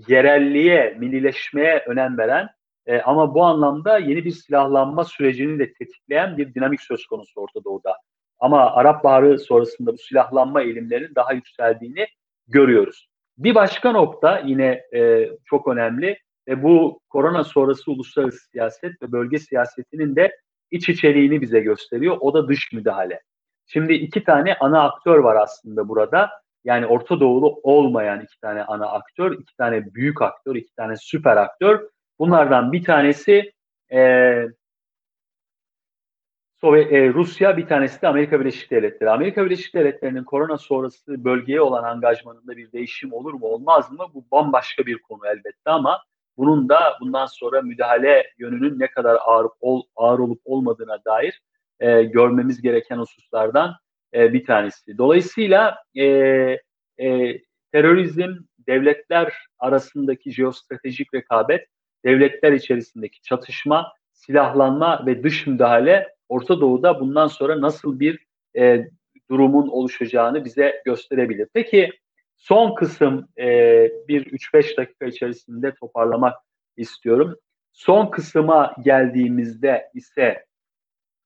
[0.07, 2.49] yerelliğe, millileşmeye önem veren
[2.85, 7.63] e, ama bu anlamda yeni bir silahlanma sürecini de tetikleyen bir dinamik söz konusu Orta
[7.63, 7.97] Doğu'da.
[8.39, 12.05] Ama Arap Baharı sonrasında bu silahlanma eğilimlerinin daha yükseldiğini
[12.47, 13.09] görüyoruz.
[13.37, 16.17] Bir başka nokta yine e, çok önemli
[16.47, 20.31] ve bu korona sonrası uluslararası siyaset ve bölge siyasetinin de
[20.71, 22.17] iç içeriğini bize gösteriyor.
[22.19, 23.21] O da dış müdahale.
[23.71, 26.29] Şimdi iki tane ana aktör var aslında burada.
[26.63, 31.37] Yani Orta Doğulu olmayan iki tane ana aktör, iki tane büyük aktör, iki tane süper
[31.37, 31.89] aktör.
[32.19, 33.51] Bunlardan bir tanesi
[33.91, 33.99] e,
[36.61, 39.09] Sovyet, e, Rusya, bir tanesi de Amerika Birleşik Devletleri.
[39.09, 44.05] Amerika Birleşik Devletleri'nin korona sonrası bölgeye olan angajmanında bir değişim olur mu olmaz mı?
[44.13, 46.01] Bu bambaşka bir konu elbette ama
[46.37, 51.41] bunun da bundan sonra müdahale yönünün ne kadar ağır, ol, ağır olup olmadığına dair
[51.79, 53.75] e, görmemiz gereken hususlardan
[54.13, 54.97] e, bir tanesi.
[54.97, 56.05] Dolayısıyla e,
[56.97, 57.39] e,
[57.71, 58.35] terörizm,
[58.67, 61.67] devletler arasındaki jeostratejik rekabet,
[62.05, 68.25] devletler içerisindeki çatışma, silahlanma ve dış müdahale Orta Doğu'da bundan sonra nasıl bir
[68.57, 68.87] e,
[69.29, 71.47] durumun oluşacağını bize gösterebilir.
[71.53, 71.91] Peki
[72.37, 73.47] son kısım e,
[74.07, 76.35] bir 3-5 dakika içerisinde toparlamak
[76.77, 77.35] istiyorum.
[77.71, 80.45] Son kısıma geldiğimizde ise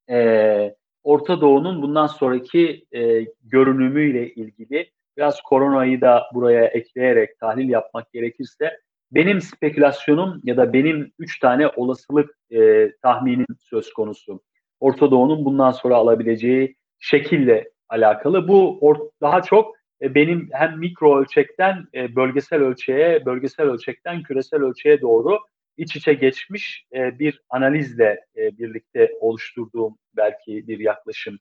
[0.09, 8.13] e, Orta Doğu'nun bundan sonraki e, görünümüyle ilgili biraz koronayı da buraya ekleyerek tahlil yapmak
[8.13, 8.79] gerekirse
[9.11, 14.41] benim spekülasyonum ya da benim üç tane olasılık e, tahminim söz konusu.
[14.79, 18.47] Orta Doğu'nun bundan sonra alabileceği şekille alakalı.
[18.47, 24.61] Bu or- daha çok e, benim hem mikro ölçekten e, bölgesel ölçeğe, bölgesel ölçekten küresel
[24.61, 25.39] ölçeğe doğru
[25.77, 31.39] iç içe geçmiş e, bir analizle e, birlikte oluşturduğum belki bir yaklaşım.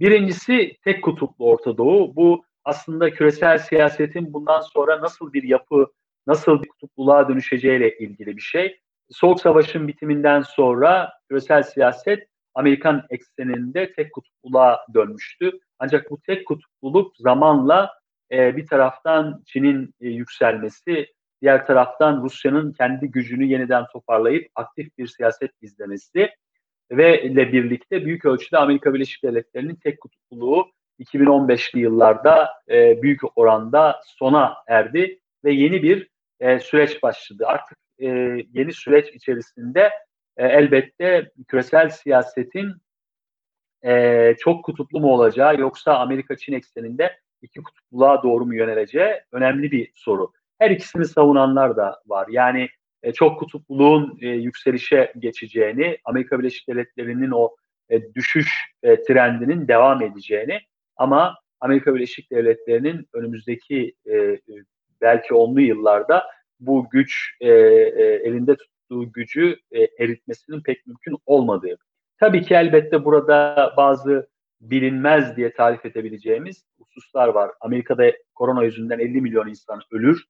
[0.00, 2.16] Birincisi tek kutuplu Orta Doğu.
[2.16, 5.86] Bu aslında küresel siyasetin bundan sonra nasıl bir yapı,
[6.26, 8.80] nasıl bir kutupluluğa dönüşeceğiyle ilgili bir şey.
[9.10, 15.58] Soğuk Savaş'ın bitiminden sonra küresel siyaset Amerikan ekseninde tek kutupluluğa dönmüştü.
[15.78, 17.90] Ancak bu tek kutupluluk zamanla
[18.32, 21.06] e, bir taraftan Çin'in yükselmesi,
[21.42, 26.30] diğer taraftan Rusya'nın kendi gücünü yeniden toparlayıp aktif bir siyaset izlemesi
[26.90, 30.70] ve ile birlikte büyük ölçüde Amerika Birleşik Devletleri'nin tek kutupluluğu
[31.00, 36.08] 2015'li yıllarda e, büyük oranda sona erdi ve yeni bir
[36.40, 37.44] e, süreç başladı.
[37.46, 38.06] Artık e,
[38.52, 39.90] yeni süreç içerisinde
[40.36, 42.72] e, elbette küresel siyasetin
[43.84, 49.92] e, çok kutuplu mu olacağı yoksa Amerika-Çin ekseninde iki kutupluluğa doğru mu yöneleceği önemli bir
[49.94, 50.32] soru.
[50.60, 52.26] Her ikisini savunanlar da var.
[52.30, 52.68] Yani
[53.02, 57.56] e, çok kutupluluğun e, yükselişe geçeceğini, Amerika Birleşik Devletleri'nin o
[57.90, 58.48] e, düşüş
[58.82, 60.60] e, trendinin devam edeceğini
[60.96, 64.40] ama Amerika Birleşik Devletleri'nin önümüzdeki e,
[65.00, 66.24] belki onlu yıllarda
[66.60, 71.78] bu güç e, e, elinde tuttuğu gücü e, eritmesinin pek mümkün olmadığı.
[72.18, 74.28] Tabii ki elbette burada bazı
[74.60, 77.50] bilinmez diye tarif edebileceğimiz hususlar var.
[77.60, 80.24] Amerika'da korona yüzünden 50 milyon insan ölür.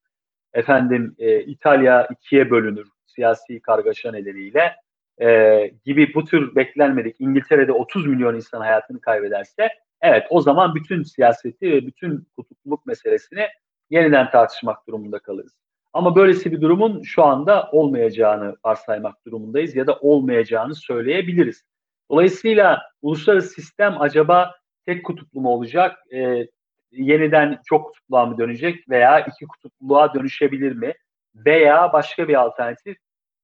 [0.54, 4.76] Efendim e, İtalya ikiye bölünür siyasi kargaşa nedeniyle
[5.22, 7.16] e, gibi bu tür beklenmedik.
[7.18, 9.68] İngiltere'de 30 milyon insan hayatını kaybederse
[10.02, 13.46] evet o zaman bütün siyaseti ve bütün kutupluluk meselesini
[13.90, 15.56] yeniden tartışmak durumunda kalırız.
[15.92, 21.64] Ama böylesi bir durumun şu anda olmayacağını varsaymak durumundayız ya da olmayacağını söyleyebiliriz.
[22.10, 24.54] Dolayısıyla uluslararası sistem acaba
[24.86, 26.46] tek kutuplu mu olacak, e,
[26.92, 30.94] yeniden çok kutupluğa mı dönecek veya iki kutupluluğa dönüşebilir mi?
[31.34, 32.96] Veya başka bir alternatif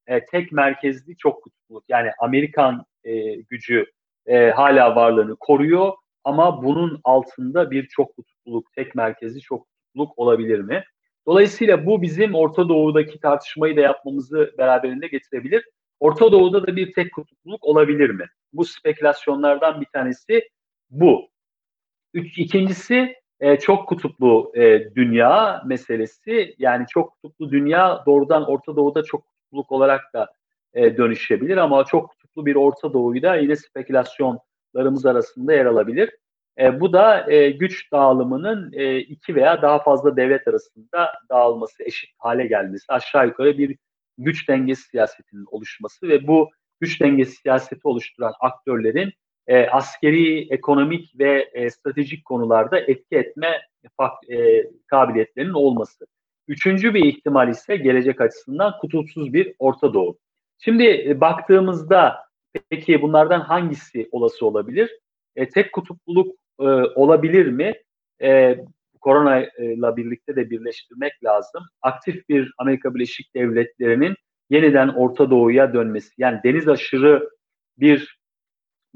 [0.06, 1.84] e, tek merkezli çok kutupluluk.
[1.88, 3.86] Yani Amerikan e, gücü
[4.26, 5.92] e, hala varlığını koruyor
[6.24, 10.84] ama bunun altında bir çok kutupluluk, tek merkezli çok kutupluluk olabilir mi?
[11.26, 15.64] Dolayısıyla bu bizim Orta Doğu'daki tartışmayı da yapmamızı beraberinde getirebilir.
[16.00, 18.26] Orta Doğu'da da bir tek kutupluluk olabilir mi?
[18.52, 20.48] Bu spekülasyonlardan bir tanesi
[20.90, 21.30] bu.
[22.14, 26.54] Üç, ikincisi e, çok kutuplu e, dünya meselesi.
[26.58, 30.32] Yani çok kutuplu dünya doğrudan Orta Doğu'da çok kutupluluk olarak da
[30.74, 36.10] e, dönüşebilir ama çok kutuplu bir Orta Doğu'yu da yine spekülasyonlarımız arasında yer alabilir.
[36.58, 42.10] E, bu da e, güç dağılımının e, iki veya daha fazla devlet arasında dağılması, eşit
[42.18, 43.76] hale gelmesi, aşağı yukarı bir
[44.18, 49.12] güç dengesi siyasetinin oluşması ve bu güç dengesi siyaseti oluşturan aktörlerin
[49.46, 53.60] e, askeri, ekonomik ve e, stratejik konularda etki etme
[54.28, 56.06] e, kabiliyetlerinin olması.
[56.48, 60.18] Üçüncü bir ihtimal ise gelecek açısından kutupsuz bir Orta Doğu.
[60.58, 62.16] Şimdi e, baktığımızda
[62.70, 64.90] peki bunlardan hangisi olası olabilir?
[65.36, 67.74] E, tek kutupluluk e, olabilir mi?
[68.22, 68.58] E,
[69.00, 71.62] korona ile birlikte de birleştirmek lazım.
[71.82, 74.14] Aktif bir Amerika Birleşik Devletleri'nin
[74.50, 76.10] yeniden Orta Doğu'ya dönmesi.
[76.18, 77.30] Yani deniz aşırı
[77.78, 78.15] bir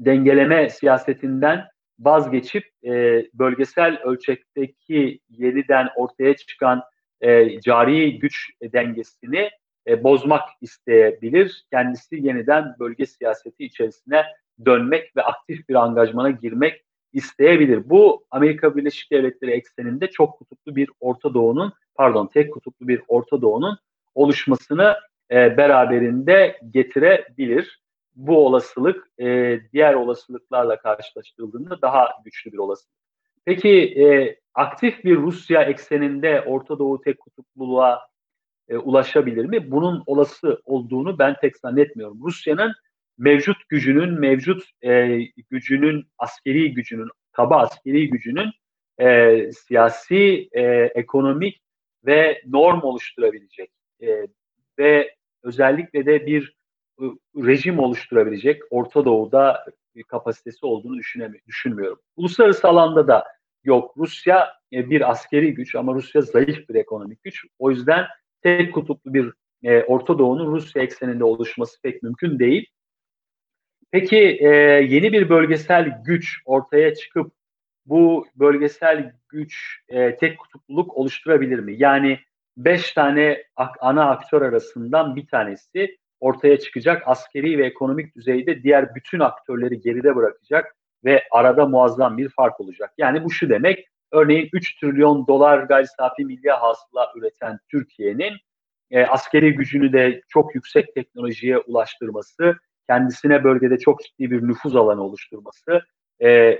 [0.05, 1.63] dengeleme siyasetinden
[1.99, 6.83] vazgeçip e, bölgesel ölçekteki yeniden ortaya çıkan
[7.21, 9.49] e, cari güç dengesini
[9.87, 11.65] e, bozmak isteyebilir.
[11.71, 14.23] Kendisi yeniden bölge siyaseti içerisine
[14.65, 16.81] dönmek ve aktif bir angajmana girmek
[17.13, 17.89] isteyebilir.
[17.89, 23.41] Bu Amerika Birleşik Devletleri ekseninde çok kutuplu bir Orta Doğu'nun, pardon tek kutuplu bir Orta
[23.41, 23.77] Doğu'nun
[24.15, 24.95] oluşmasını
[25.31, 27.80] e, beraberinde getirebilir.
[28.15, 32.95] Bu olasılık e, diğer olasılıklarla karşılaştırıldığında daha güçlü bir olasılık.
[33.45, 33.69] Peki
[34.03, 38.01] e, aktif bir Rusya ekseninde Orta Doğu tek kutupluluğa
[38.69, 39.71] e, ulaşabilir mi?
[39.71, 42.19] Bunun olası olduğunu ben pek zannetmiyorum.
[42.23, 42.73] Rusya'nın
[43.17, 48.49] mevcut gücünün, mevcut e, gücünün, askeri gücünün, kaba askeri gücünün
[48.99, 50.63] e, siyasi, e,
[50.95, 51.61] ekonomik
[52.05, 54.27] ve norm oluşturabilecek e,
[54.79, 56.60] ve özellikle de bir
[57.47, 59.65] rejim oluşturabilecek Orta Doğu'da
[60.07, 60.99] kapasitesi olduğunu
[61.47, 61.99] düşünmüyorum.
[62.15, 63.23] Uluslararası alanda da
[63.63, 63.93] yok.
[63.97, 67.45] Rusya e, bir askeri güç ama Rusya zayıf bir ekonomik güç.
[67.59, 68.05] O yüzden
[68.41, 69.33] tek kutuplu bir
[69.63, 72.65] e, Orta Doğu'nun Rusya ekseninde oluşması pek mümkün değil.
[73.91, 74.47] Peki e,
[74.89, 77.33] yeni bir bölgesel güç ortaya çıkıp
[77.85, 81.75] bu bölgesel güç e, tek kutupluluk oluşturabilir mi?
[81.77, 82.19] Yani
[82.57, 83.43] beş tane
[83.79, 90.15] ana aktör arasından bir tanesi ortaya çıkacak askeri ve ekonomik düzeyde diğer bütün aktörleri geride
[90.15, 92.93] bırakacak ve arada muazzam bir fark olacak.
[92.97, 98.33] Yani bu şu demek, örneğin 3 trilyon dolar gayri safi milli hasıla üreten Türkiye'nin
[98.91, 102.55] e, askeri gücünü de çok yüksek teknolojiye ulaştırması,
[102.89, 105.81] kendisine bölgede çok ciddi bir nüfuz alanı oluşturması,
[106.23, 106.59] e,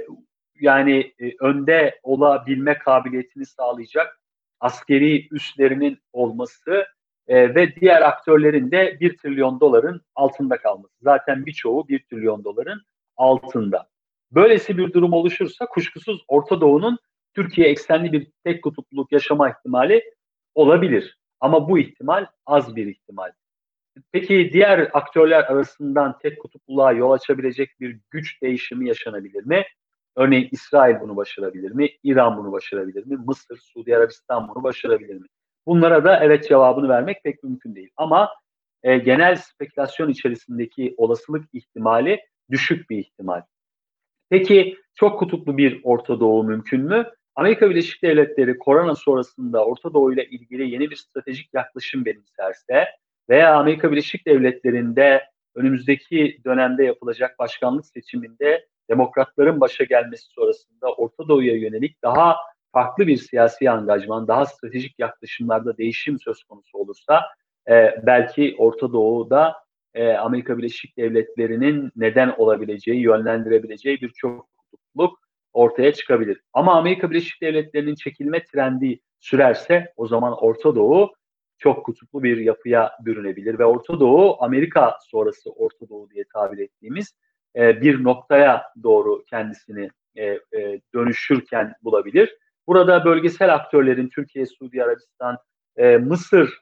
[0.59, 4.21] yani e, önde olabilme kabiliyetini sağlayacak
[4.59, 6.85] askeri üslerinin olması
[7.31, 10.93] e, ve diğer aktörlerin de 1 trilyon doların altında kalması.
[11.01, 12.81] Zaten birçoğu 1 trilyon doların
[13.17, 13.89] altında.
[14.31, 16.97] Böylesi bir durum oluşursa kuşkusuz Orta Doğu'nun
[17.35, 20.03] Türkiye eksenli bir tek kutupluluk yaşama ihtimali
[20.55, 21.19] olabilir.
[21.39, 23.31] Ama bu ihtimal az bir ihtimal.
[24.11, 29.65] Peki diğer aktörler arasından tek kutupluluğa yol açabilecek bir güç değişimi yaşanabilir mi?
[30.15, 31.89] Örneğin İsrail bunu başarabilir mi?
[32.03, 33.17] İran bunu başarabilir mi?
[33.25, 35.27] Mısır, Suudi Arabistan bunu başarabilir mi?
[35.65, 37.89] Bunlara da evet cevabını vermek pek mümkün değil.
[37.97, 38.29] Ama
[38.83, 42.19] e, genel spekülasyon içerisindeki olasılık ihtimali
[42.51, 43.41] düşük bir ihtimal.
[44.29, 47.09] Peki çok kutuplu bir Orta Doğu mümkün mü?
[47.35, 52.87] Amerika Birleşik Devletleri korona sonrasında Orta Doğu ile ilgili yeni bir stratejik yaklaşım benimserse
[53.29, 55.23] veya Amerika Birleşik Devletleri'nde
[55.55, 62.35] önümüzdeki dönemde yapılacak başkanlık seçiminde demokratların başa gelmesi sonrasında Orta Doğu'ya yönelik daha
[62.71, 67.21] farklı bir siyasi angajman, daha stratejik yaklaşımlarda değişim söz konusu olursa
[67.69, 69.55] e, belki Orta Doğu'da
[69.93, 75.19] e, Amerika Birleşik Devletleri'nin neden olabileceği, yönlendirebileceği birçok kutupluluk
[75.53, 76.41] ortaya çıkabilir.
[76.53, 81.13] Ama Amerika Birleşik Devletleri'nin çekilme trendi sürerse o zaman Orta Doğu
[81.57, 87.15] çok kutuplu bir yapıya bürünebilir ve Orta Doğu Amerika sonrası Orta Doğu diye tabir ettiğimiz
[87.55, 92.37] e, bir noktaya doğru kendisini e, e, dönüşürken bulabilir.
[92.67, 95.37] Burada bölgesel aktörlerin Türkiye, Suudi Arabistan,
[95.77, 96.61] e, Mısır,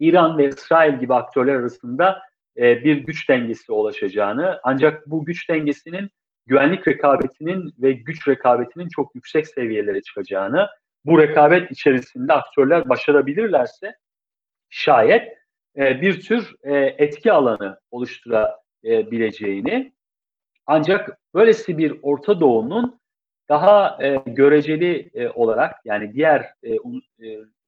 [0.00, 2.22] İran ve İsrail gibi aktörler arasında
[2.56, 6.10] e, bir güç dengesi ulaşacağını ancak bu güç dengesinin
[6.46, 10.68] güvenlik rekabetinin ve güç rekabetinin çok yüksek seviyelere çıkacağını,
[11.04, 13.94] bu rekabet içerisinde aktörler başarabilirlerse
[14.70, 15.38] şayet
[15.76, 19.92] e, bir tür e, etki alanı oluşturabileceğini
[20.66, 23.00] ancak böylesi bir Orta Doğu'nun
[23.48, 26.78] daha e, göreceli e, olarak yani diğer e, e,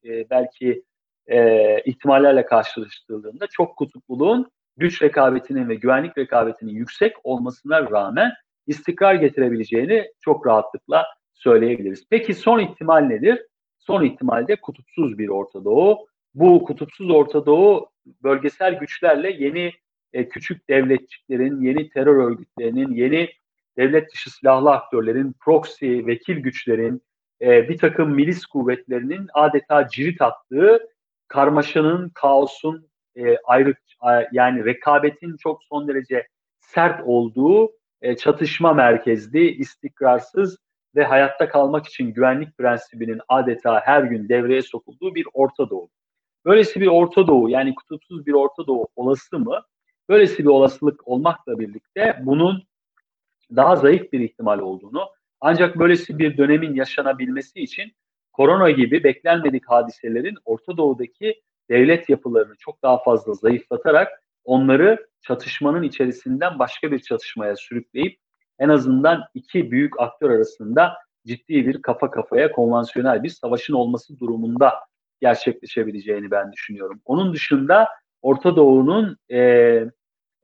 [0.05, 0.83] e, belki
[1.27, 8.31] e, ihtimallerle karşılaştırıldığında çok kutupluluğun güç rekabetinin ve güvenlik rekabetinin yüksek olmasına rağmen
[8.67, 12.05] istikrar getirebileceğini çok rahatlıkla söyleyebiliriz.
[12.09, 13.45] Peki son ihtimal nedir?
[13.79, 16.07] Son ihtimalde kutupsuz bir Orta Doğu.
[16.33, 17.89] Bu kutupsuz Orta Doğu
[18.23, 19.71] bölgesel güçlerle yeni
[20.13, 23.29] e, küçük devletçiklerin, yeni terör örgütlerinin, yeni
[23.79, 27.01] devlet dışı silahlı aktörlerin, proxy, vekil güçlerin,
[27.41, 30.79] e, bir takım milis kuvvetlerinin adeta cirit attığı
[31.27, 33.73] karmaşanın, kaosun, e, ayrı
[34.31, 36.27] yani rekabetin çok son derece
[36.59, 37.71] sert olduğu
[38.01, 40.57] e, çatışma merkezli, istikrarsız
[40.95, 45.89] ve hayatta kalmak için güvenlik prensibinin adeta her gün devreye sokulduğu bir Orta Doğu.
[46.45, 49.61] Böylesi bir Orta Doğu yani kutupsuz bir Orta Doğu olası mı?
[50.09, 52.68] Böylesi bir olasılık olmakla birlikte bunun
[53.55, 55.09] daha zayıf bir ihtimal olduğunu
[55.41, 57.91] ancak böylesi bir dönemin yaşanabilmesi için
[58.33, 66.59] korona gibi beklenmedik hadiselerin Orta Doğu'daki devlet yapılarını çok daha fazla zayıflatarak onları çatışmanın içerisinden
[66.59, 68.19] başka bir çatışmaya sürükleyip
[68.59, 70.93] en azından iki büyük aktör arasında
[71.27, 74.73] ciddi bir kafa kafaya konvansiyonel bir savaşın olması durumunda
[75.21, 77.01] gerçekleşebileceğini ben düşünüyorum.
[77.05, 77.87] Onun dışında
[78.21, 79.39] Orta Doğu'nun e,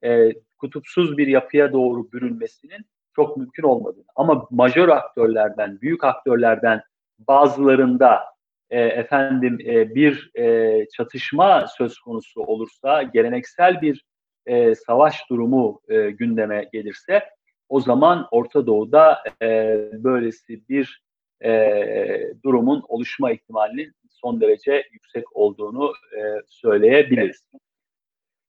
[0.04, 2.86] e, kutupsuz bir yapıya doğru bürünmesinin
[3.16, 6.82] çok mümkün olmadığını ama majör aktörlerden, büyük aktörlerden
[7.20, 8.24] bazılarında
[8.70, 14.06] e, efendim e, bir e, çatışma söz konusu olursa, geleneksel bir
[14.46, 17.24] e, savaş durumu e, gündeme gelirse
[17.70, 21.04] o zaman Orta Doğu'da e, böylesi bir
[21.44, 27.48] e, durumun oluşma ihtimalinin son derece yüksek olduğunu e, söyleyebiliriz.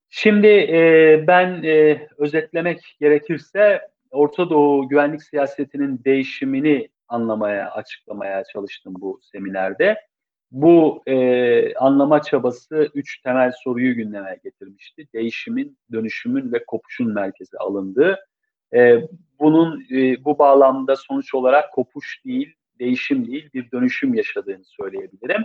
[0.09, 3.81] Şimdi e, ben e, özetlemek gerekirse
[4.11, 9.97] Orta Doğu güvenlik siyasetinin değişimini anlamaya, açıklamaya çalıştım bu seminerde.
[10.51, 15.09] Bu e, anlama çabası üç temel soruyu gündeme getirmişti.
[15.15, 18.19] Değişimin, dönüşümün ve kopuşun merkeze alındığı.
[18.75, 19.01] E,
[19.41, 25.45] bunun e, bu bağlamda sonuç olarak kopuş değil, değişim değil, bir dönüşüm yaşadığını söyleyebilirim.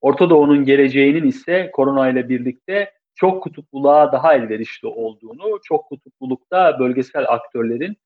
[0.00, 7.24] Orta Doğu'nun geleceğinin ise korona ile birlikte çok kutupluluğa daha elverişli olduğunu, çok kutuplulukta bölgesel
[7.28, 7.96] aktörlerin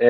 [0.00, 0.08] e,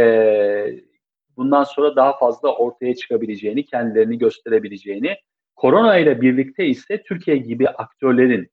[1.36, 5.16] bundan sonra daha fazla ortaya çıkabileceğini, kendilerini gösterebileceğini,
[5.56, 8.50] korona ile birlikte ise Türkiye gibi aktörlerin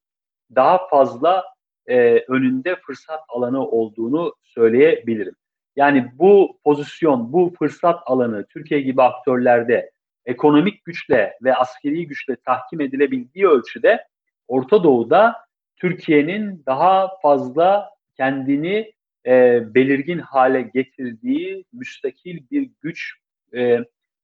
[0.56, 1.44] daha fazla
[1.88, 5.36] e, önünde fırsat alanı olduğunu söyleyebilirim.
[5.76, 9.92] Yani bu pozisyon, bu fırsat alanı Türkiye gibi aktörlerde
[10.26, 14.08] ekonomik güçle ve askeri güçle tahkim edilebildiği ölçüde
[14.48, 15.49] Orta Doğu'da
[15.80, 18.94] Türkiye'nin daha fazla kendini
[19.26, 23.14] e, belirgin hale getirdiği müstakil bir güç
[23.54, 23.80] e,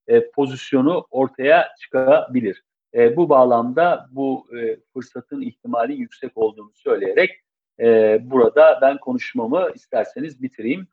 [0.08, 2.64] e, pozisyonu ortaya çıkabilir.
[2.94, 7.32] E, bu bağlamda bu e, fırsatın ihtimali yüksek olduğunu söyleyerek
[7.80, 10.88] e, burada ben konuşmamı isterseniz bitireyim.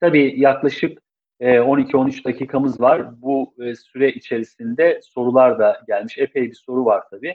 [0.00, 1.02] Tabii yaklaşık
[1.40, 3.22] e, 12-13 dakikamız var.
[3.22, 6.18] Bu e, süre içerisinde sorular da gelmiş.
[6.18, 7.34] Epey bir soru var tabii.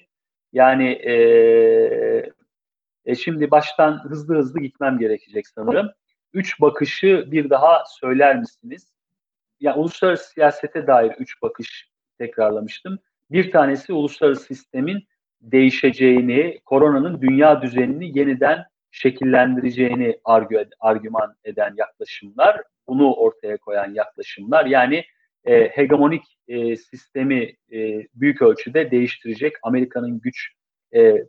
[0.54, 1.14] Yani e,
[3.08, 5.92] e, şimdi baştan hızlı hızlı gitmem gerekecek sanırım.
[6.34, 8.94] Üç bakışı bir daha söyler misiniz?
[9.60, 13.00] Yani uluslararası siyasete dair üç bakış tekrarlamıştım.
[13.32, 15.08] Bir tanesi uluslararası sistemin
[15.42, 24.66] değişeceğini, koronanın dünya düzenini yeniden şekillendireceğini argü, argüman eden yaklaşımlar, bunu ortaya koyan yaklaşımlar.
[24.66, 25.06] Yani
[25.46, 30.52] e, hegemonik e, sistemi e, büyük ölçüde değiştirecek Amerika'nın güç
[30.92, 31.26] e, e,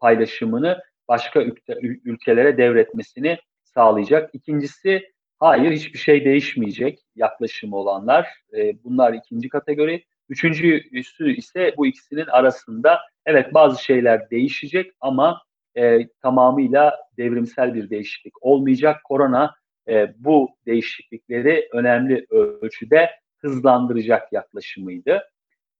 [0.00, 0.78] paylaşımını
[1.10, 4.30] başka ülke, ülkelere devretmesini sağlayacak.
[4.32, 8.28] İkincisi hayır hiçbir şey değişmeyecek yaklaşımı olanlar.
[8.56, 10.04] E, bunlar ikinci kategori.
[10.28, 15.42] Üçüncüsü ise bu ikisinin arasında evet bazı şeyler değişecek ama
[15.76, 19.04] e, tamamıyla devrimsel bir değişiklik olmayacak.
[19.04, 19.54] Korona
[19.88, 25.30] e, bu değişiklikleri önemli ölçüde hızlandıracak yaklaşımıydı.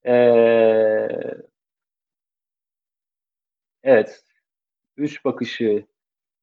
[0.07, 0.13] E,
[3.83, 4.23] evet,
[5.01, 5.85] üç bakışı,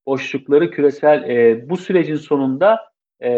[0.05, 2.79] boşlukları küresel, e, bu sürecin sonunda
[3.21, 3.31] e,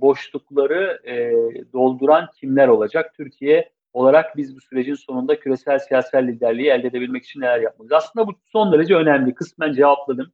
[0.00, 1.32] boşlukları e,
[1.72, 3.14] dolduran kimler olacak?
[3.16, 7.92] Türkiye olarak biz bu sürecin sonunda küresel siyasal liderliği elde edebilmek için neler yapmalıyız?
[7.92, 9.34] Aslında bu son derece önemli.
[9.34, 10.32] Kısmen cevapladım.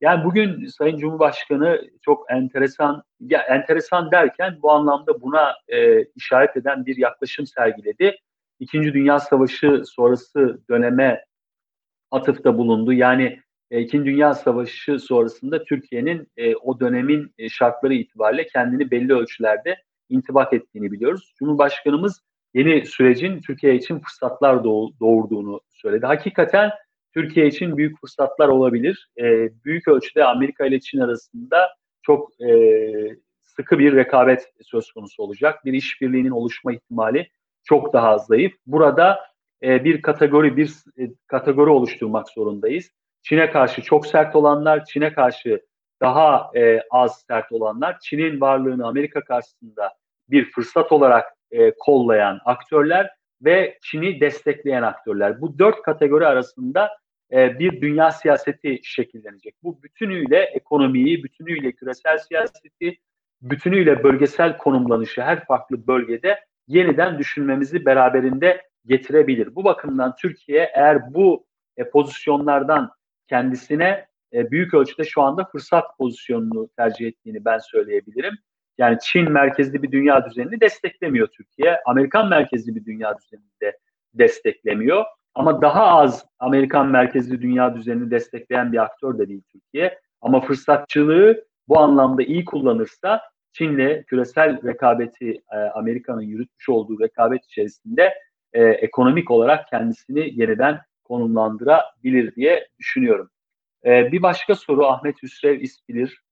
[0.00, 6.86] Yani bugün Sayın Cumhurbaşkanı çok enteresan, ya enteresan derken bu anlamda buna e, işaret eden
[6.86, 8.16] bir yaklaşım sergiledi.
[8.60, 11.24] İkinci Dünya Savaşı sonrası döneme
[12.14, 12.92] atıfta bulundu.
[12.92, 13.38] Yani
[13.70, 19.76] e, İkinci Dünya Savaşı sonrasında Türkiye'nin e, o dönemin e, şartları itibariyle kendini belli ölçülerde
[20.08, 21.34] intibak ettiğini biliyoruz.
[21.38, 22.20] Cumhurbaşkanımız
[22.54, 26.06] yeni sürecin Türkiye için fırsatlar doğurduğunu söyledi.
[26.06, 26.70] Hakikaten
[27.14, 29.08] Türkiye için büyük fırsatlar olabilir.
[29.18, 31.68] E, büyük ölçüde Amerika ile Çin arasında
[32.02, 32.50] çok e,
[33.42, 35.64] sıkı bir rekabet söz konusu olacak.
[35.64, 37.28] Bir işbirliğinin oluşma ihtimali
[37.64, 38.52] çok daha zayıf.
[38.66, 39.20] Burada
[39.62, 42.90] e, bir kategori bir e, kategori oluşturmak zorundayız.
[43.22, 45.60] Çin'e karşı çok sert olanlar, Çin'e karşı
[46.00, 49.92] daha e, az sert olanlar, Çin'in varlığını Amerika karşısında
[50.30, 53.10] bir fırsat olarak e, kollayan aktörler
[53.42, 55.40] ve Çin'i destekleyen aktörler.
[55.40, 56.90] Bu dört kategori arasında
[57.32, 59.54] e, bir dünya siyaseti şekillenecek.
[59.62, 62.98] Bu bütünüyle ekonomiyi, bütünüyle küresel siyaseti,
[63.42, 69.54] bütünüyle bölgesel konumlanışı her farklı bölgede yeniden düşünmemizi beraberinde getirebilir.
[69.54, 72.90] Bu bakımdan Türkiye eğer bu e, pozisyonlardan
[73.28, 78.34] kendisine e, büyük ölçüde şu anda fırsat pozisyonunu tercih ettiğini ben söyleyebilirim.
[78.78, 81.80] Yani Çin merkezli bir dünya düzenini desteklemiyor Türkiye.
[81.86, 83.78] Amerikan merkezli bir dünya düzenini de
[84.14, 85.04] desteklemiyor.
[85.34, 89.98] Ama daha az Amerikan merkezli dünya düzenini destekleyen bir aktör de değil Türkiye.
[90.20, 93.20] Ama fırsatçılığı bu anlamda iyi kullanırsa
[93.52, 98.14] Çin'le küresel rekabeti e, Amerika'nın yürütmüş olduğu rekabet içerisinde
[98.54, 103.30] e, ekonomik olarak kendisini yeniden konumlandırabilir diye düşünüyorum.
[103.84, 106.22] E, bir başka soru Ahmet Hüsrev İspilir.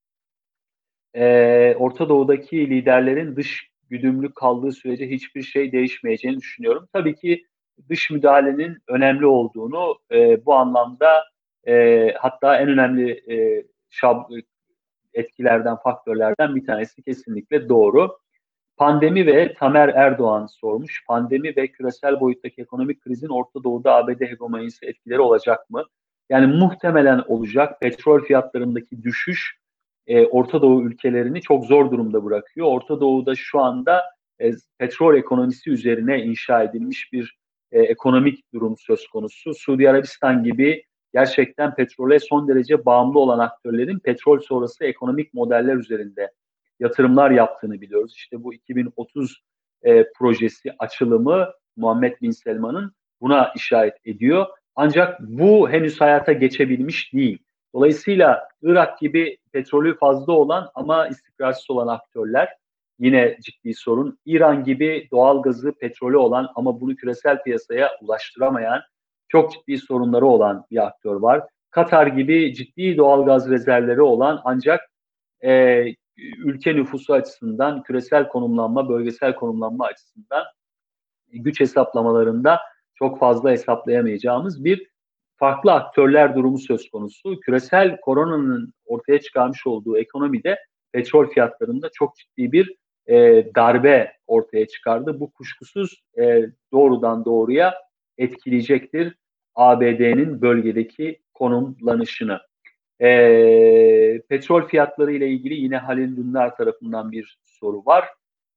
[1.14, 6.88] E, Orta Doğu'daki liderlerin dış güdümlü kaldığı sürece hiçbir şey değişmeyeceğini düşünüyorum.
[6.92, 7.46] Tabii ki
[7.88, 11.24] dış müdahalenin önemli olduğunu e, bu anlamda
[11.68, 14.30] e, hatta en önemli e, şab,
[15.14, 18.18] etkilerden, faktörlerden bir tanesi kesinlikle doğru.
[18.76, 21.04] Pandemi ve Tamer Erdoğan sormuş.
[21.06, 25.84] Pandemi ve küresel boyuttaki ekonomik krizin Orta Doğu'da ABD hegemonyası etkileri olacak mı?
[26.30, 27.80] Yani muhtemelen olacak.
[27.80, 29.58] Petrol fiyatlarındaki düşüş
[30.06, 32.66] e, Orta Doğu ülkelerini çok zor durumda bırakıyor.
[32.66, 34.02] Orta Doğu'da şu anda
[34.40, 37.38] e, petrol ekonomisi üzerine inşa edilmiş bir
[37.72, 39.54] e, ekonomik durum söz konusu.
[39.54, 46.32] Suudi Arabistan gibi gerçekten petrole son derece bağımlı olan aktörlerin petrol sonrası ekonomik modeller üzerinde
[46.80, 48.14] yatırımlar yaptığını biliyoruz.
[48.16, 49.42] İşte bu 2030
[49.82, 54.46] e, projesi açılımı Muhammed Bin Selman'ın buna işaret ediyor.
[54.74, 57.38] Ancak bu henüz hayata geçebilmiş değil.
[57.74, 62.48] Dolayısıyla Irak gibi petrolü fazla olan ama istikrarsız olan aktörler
[62.98, 64.18] yine ciddi sorun.
[64.24, 68.80] İran gibi doğal gazı, petrolü olan ama bunu küresel piyasaya ulaştıramayan
[69.28, 71.42] çok ciddi sorunları olan bir aktör var.
[71.70, 74.80] Katar gibi ciddi doğal gaz rezervleri olan ancak
[75.44, 75.84] e,
[76.38, 80.44] ülke nüfusu açısından, küresel konumlanma, bölgesel konumlanma açısından
[81.32, 82.60] güç hesaplamalarında
[82.94, 84.92] çok fazla hesaplayamayacağımız bir
[85.36, 87.40] farklı aktörler durumu söz konusu.
[87.40, 90.58] Küresel koronanın ortaya çıkarmış olduğu ekonomide
[90.92, 95.20] petrol fiyatlarında çok ciddi bir e, darbe ortaya çıkardı.
[95.20, 97.74] Bu kuşkusuz e, doğrudan doğruya
[98.18, 99.16] etkileyecektir
[99.54, 102.40] ABD'nin bölgedeki konumlanışını.
[103.02, 108.08] E, petrol fiyatları ile ilgili yine Halil Dündar tarafından bir soru var.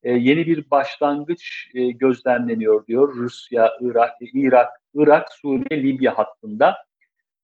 [0.03, 6.77] E, yeni bir başlangıç e, gözlemleniyor diyor Rusya, Irak, Irak, Irak, Suriye, Libya hattında.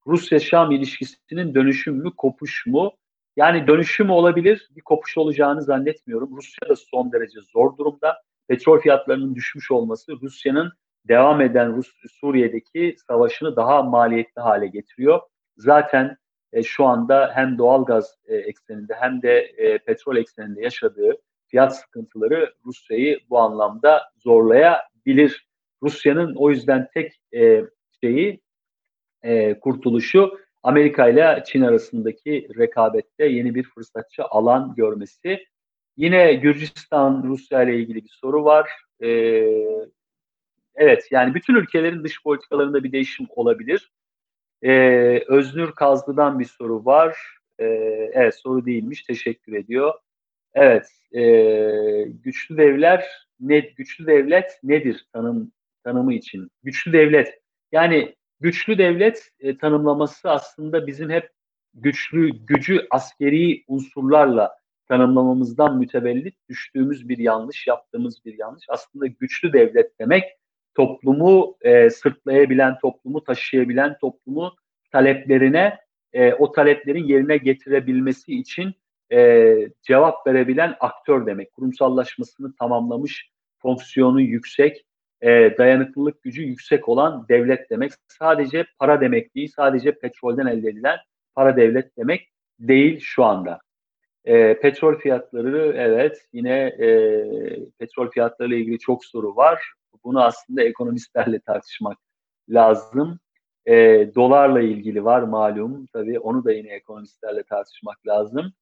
[0.07, 2.91] Rusya-Şam ilişkisinin dönüşüm mü, kopuş mu?
[3.35, 6.37] Yani dönüşüm olabilir, bir kopuş olacağını zannetmiyorum.
[6.37, 8.21] Rusya da son derece zor durumda.
[8.47, 10.71] Petrol fiyatlarının düşmüş olması Rusya'nın
[11.07, 15.19] devam eden Rus Suriye'deki savaşını daha maliyetli hale getiriyor.
[15.57, 16.17] Zaten
[16.53, 21.79] e, şu anda hem doğal gaz e, ekseninde hem de e, petrol ekseninde yaşadığı fiyat
[21.79, 25.47] sıkıntıları Rusya'yı bu anlamda zorlayabilir.
[25.83, 27.63] Rusya'nın o yüzden tek e,
[28.03, 28.41] şeyi
[29.23, 35.45] e, kurtuluşu Amerika ile Çin arasındaki rekabette yeni bir fırsatçı alan görmesi.
[35.97, 38.69] Yine Gürcistan Rusya ile ilgili bir soru var.
[39.03, 39.09] E,
[40.75, 43.91] evet yani bütün ülkelerin dış politikalarında bir değişim olabilir.
[44.61, 44.71] E,
[45.27, 47.17] Öznür Kazlı'dan bir soru var.
[47.59, 47.65] E,
[48.13, 49.93] evet soru değilmiş teşekkür ediyor.
[50.53, 51.21] Evet e,
[52.07, 53.05] güçlü devler
[53.39, 55.51] ne güçlü devlet nedir tanım
[55.83, 56.51] tanımı için?
[56.63, 57.41] Güçlü devlet
[57.71, 61.29] yani güçlü devlet e, tanımlaması aslında bizim hep
[61.73, 68.65] güçlü gücü askeri unsurlarla tanımlamamızdan mütevellit düştüğümüz bir yanlış, yaptığımız bir yanlış.
[68.69, 70.23] Aslında güçlü devlet demek
[70.75, 74.55] toplumu e, sırtlayabilen, toplumu taşıyabilen, toplumu
[74.91, 75.77] taleplerine
[76.13, 78.73] e, o taleplerin yerine getirebilmesi için
[79.11, 81.53] e, cevap verebilen aktör demek.
[81.53, 84.85] Kurumsallaşmasını tamamlamış, fonksiyonu yüksek,
[85.21, 87.91] e, dayanıklılık gücü yüksek olan devlet demek.
[88.07, 90.97] Sadece para demek değil, sadece petrolden elde edilen
[91.35, 93.59] para devlet demek değil şu anda.
[94.25, 96.87] E, petrol fiyatları evet yine e,
[97.79, 99.73] petrol fiyatları ile ilgili çok soru var.
[100.03, 101.97] Bunu aslında ekonomistlerle tartışmak
[102.49, 103.19] lazım.
[103.65, 103.73] E,
[104.15, 108.53] dolarla ilgili var malum tabii onu da yine ekonomistlerle tartışmak lazım.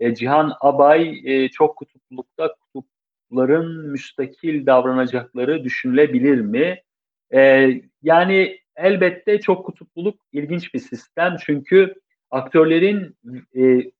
[0.00, 6.82] E, Cihan Abay e, çok kutuplulukta kutupların müstakil davranacakları düşünülebilir mi?
[7.34, 7.70] E,
[8.02, 11.94] yani elbette çok kutupluluk ilginç bir sistem çünkü
[12.30, 13.16] aktörlerin
[13.56, 13.90] e,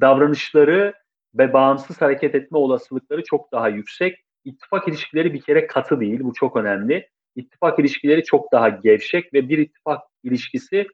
[0.00, 0.94] davranışları
[1.34, 4.23] ve bağımsız hareket etme olasılıkları çok daha yüksek.
[4.44, 7.08] İttifak ilişkileri bir kere katı değil, bu çok önemli.
[7.36, 10.86] İttifak ilişkileri çok daha gevşek ve bir ittifak ilişkisi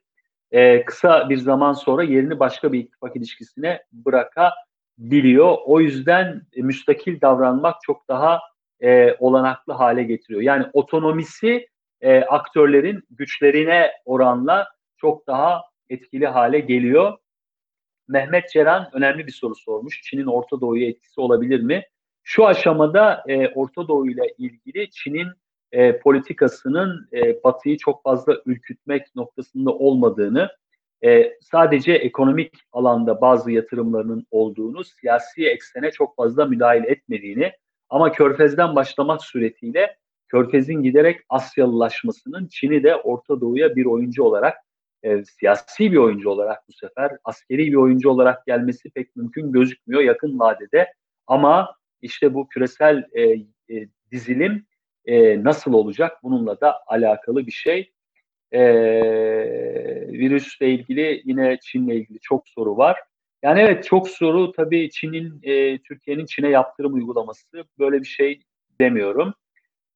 [0.51, 4.71] e, kısa bir zaman sonra yerini başka bir ittifak ilişkisine bırakabilir
[5.01, 5.57] biliyor.
[5.65, 8.39] O yüzden e, müstakil davranmak çok daha
[8.79, 10.41] e, olanaklı hale getiriyor.
[10.41, 11.67] Yani otonomisi
[12.01, 17.17] e, aktörlerin güçlerine oranla çok daha etkili hale geliyor.
[18.07, 20.01] Mehmet Ceren önemli bir soru sormuş.
[20.03, 21.83] Çin'in Orta Doğu'ya etkisi olabilir mi?
[22.23, 25.27] Şu aşamada e, Orta Doğu ile ilgili Çin'in
[25.71, 30.49] e, politikasının e, Batı'yı çok fazla ürkütmek noktasında olmadığını,
[31.03, 37.51] e, sadece ekonomik alanda bazı yatırımlarının olduğunu, siyasi eksene çok fazla müdahil etmediğini
[37.89, 39.97] ama Körfez'den başlamak suretiyle
[40.27, 44.57] Körfez'in giderek Asyalılaşmasının Çin'i de Orta Doğu'ya bir oyuncu olarak,
[45.03, 50.01] e, siyasi bir oyuncu olarak bu sefer, askeri bir oyuncu olarak gelmesi pek mümkün gözükmüyor
[50.01, 50.93] yakın vadede.
[51.27, 54.65] Ama işte bu küresel e, e, dizilim
[55.05, 57.91] e, nasıl olacak bununla da alakalı bir şey.
[58.51, 58.61] E,
[60.11, 62.97] virüsle ilgili yine Çin'le ilgili çok soru var.
[63.43, 67.47] Yani evet çok soru tabii Çin'in, e, Türkiye'nin Çin'e yaptırım uygulaması
[67.79, 68.41] böyle bir şey
[68.79, 69.33] demiyorum.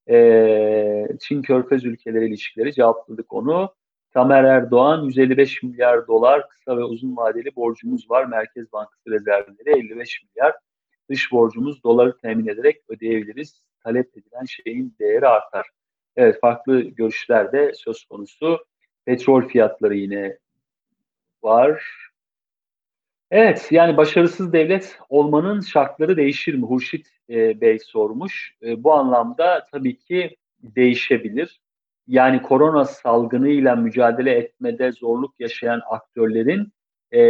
[0.09, 3.75] E, Çin Körfez ülkeleri ilişkileri cevapladık onu.
[4.13, 8.25] Tamer Erdoğan 155 milyar dolar kısa ve uzun vadeli borcumuz var.
[8.25, 10.55] Merkez Bankası rezervleri 55 milyar.
[11.09, 13.63] Dış borcumuz doları temin ederek ödeyebiliriz.
[13.83, 15.69] Talep edilen şeyin değeri artar.
[16.15, 18.65] Evet farklı görüşler de söz konusu.
[19.05, 20.37] Petrol fiyatları yine
[21.43, 21.83] var.
[23.31, 26.65] Evet, yani başarısız devlet olmanın şartları değişir mi?
[26.65, 28.55] Hurşit e, Bey sormuş.
[28.63, 31.61] E, bu anlamda tabii ki değişebilir.
[32.07, 36.71] Yani korona salgınıyla mücadele etmede zorluk yaşayan aktörlerin
[37.11, 37.21] e,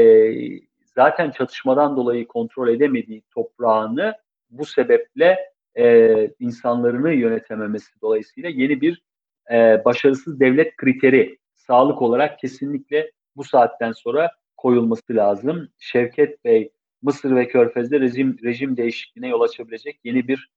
[0.95, 4.13] zaten çatışmadan dolayı kontrol edemediği toprağını
[4.49, 5.37] bu sebeple
[5.77, 9.03] e, insanlarını yönetememesi dolayısıyla yeni bir
[9.51, 15.69] e, başarısız devlet kriteri sağlık olarak kesinlikle bu saatten sonra koyulması lazım.
[15.79, 16.71] Şevket Bey,
[17.01, 20.49] Mısır ve Körfez'de rejim, rejim değişikliğine yol açabilecek yeni bir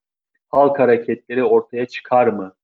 [0.48, 2.54] halk hareketleri ortaya çıkar mı?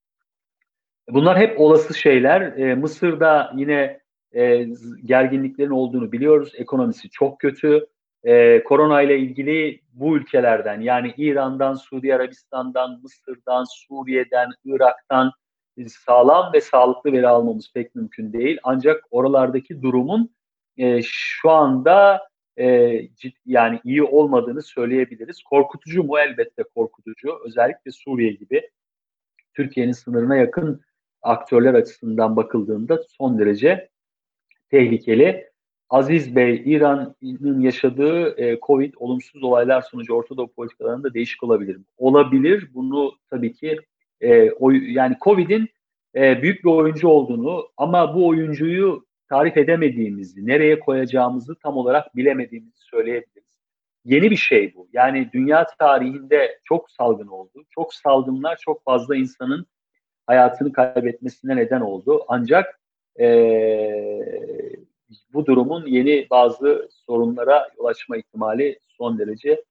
[1.09, 2.41] Bunlar hep olası şeyler.
[2.41, 3.99] E, Mısır'da yine
[4.35, 4.67] e,
[5.05, 6.51] gerginliklerin olduğunu biliyoruz.
[6.57, 7.85] Ekonomisi çok kötü.
[8.23, 15.31] E, korona ile ilgili bu ülkelerden yani İran'dan, Suudi Arabistan'dan, Mısır'dan, Suriye'den, Irak'tan
[15.87, 18.57] sağlam ve sağlıklı veri almamız pek mümkün değil.
[18.63, 20.35] Ancak oralardaki durumun
[20.77, 22.21] e, şu anda
[22.57, 25.43] e, cid, yani iyi olmadığını söyleyebiliriz.
[25.43, 26.19] Korkutucu mu?
[26.19, 27.39] Elbette korkutucu.
[27.45, 28.69] Özellikle Suriye gibi
[29.53, 30.81] Türkiye'nin sınırına yakın
[31.21, 33.89] aktörler açısından bakıldığında son derece
[34.71, 35.49] tehlikeli.
[35.89, 41.83] Aziz Bey, İran'ın yaşadığı e, Covid olumsuz olaylar sonucu Orta Doğu politikalarında değişik olabilir mi?
[41.97, 42.69] Olabilir.
[42.73, 43.79] Bunu tabii ki
[44.21, 45.69] e, oy, yani Covid'in
[46.15, 52.79] e, büyük bir oyuncu olduğunu ama bu oyuncuyu tarif edemediğimizi, nereye koyacağımızı tam olarak bilemediğimizi
[52.79, 53.59] söyleyebiliriz.
[54.05, 54.87] Yeni bir şey bu.
[54.93, 57.65] Yani dünya tarihinde çok salgın oldu.
[57.69, 59.65] Çok salgınlar çok fazla insanın
[60.27, 62.25] hayatını kaybetmesine neden oldu.
[62.27, 62.79] Ancak
[63.19, 63.27] e,
[65.33, 69.63] bu durumun yeni bazı sorunlara yol açma ihtimali son derece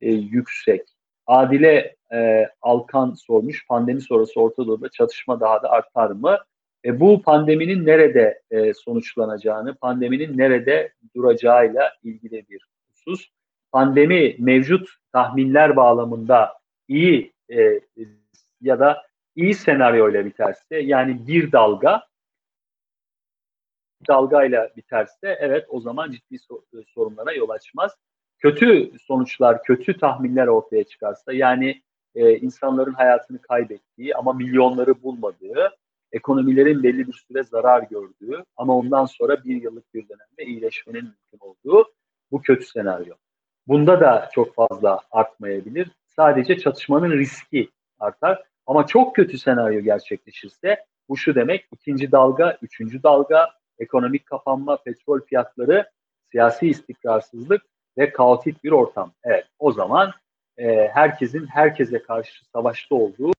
[0.00, 0.82] e, yüksek.
[1.26, 6.38] Adile e, Alkan sormuş, pandemi sonrası Orta Doğu'da çatışma daha da artar mı?
[6.84, 13.28] E, bu pandeminin nerede e, sonuçlanacağını, pandeminin nerede duracağıyla ilgili bir husus.
[13.72, 16.52] Pandemi mevcut tahminler bağlamında
[16.88, 17.80] iyi e,
[18.60, 19.02] ya da
[19.36, 22.02] iyi senaryoyla biterse, yani bir dalga
[24.08, 26.38] dalgayla biterse evet o zaman ciddi
[26.94, 27.92] sorunlara yol açmaz.
[28.38, 31.82] Kötü sonuçlar, kötü tahminler ortaya çıkarsa yani
[32.14, 35.70] e, insanların hayatını kaybettiği ama milyonları bulmadığı,
[36.12, 41.38] ekonomilerin belli bir süre zarar gördüğü ama ondan sonra bir yıllık bir dönemde iyileşmenin mümkün
[41.40, 41.88] olduğu
[42.30, 43.14] bu kötü senaryo.
[43.66, 45.90] Bunda da çok fazla artmayabilir.
[46.06, 48.42] Sadece çatışmanın riski artar.
[48.66, 55.20] Ama çok kötü senaryo gerçekleşirse bu şu demek ikinci dalga, üçüncü dalga, ekonomik kapanma, petrol
[55.20, 55.90] fiyatları,
[56.30, 57.62] siyasi istikrarsızlık
[57.98, 59.12] ve kaotik bir ortam.
[59.24, 60.12] Evet o zaman
[60.58, 63.32] e, herkesin herkese karşı savaşta olduğu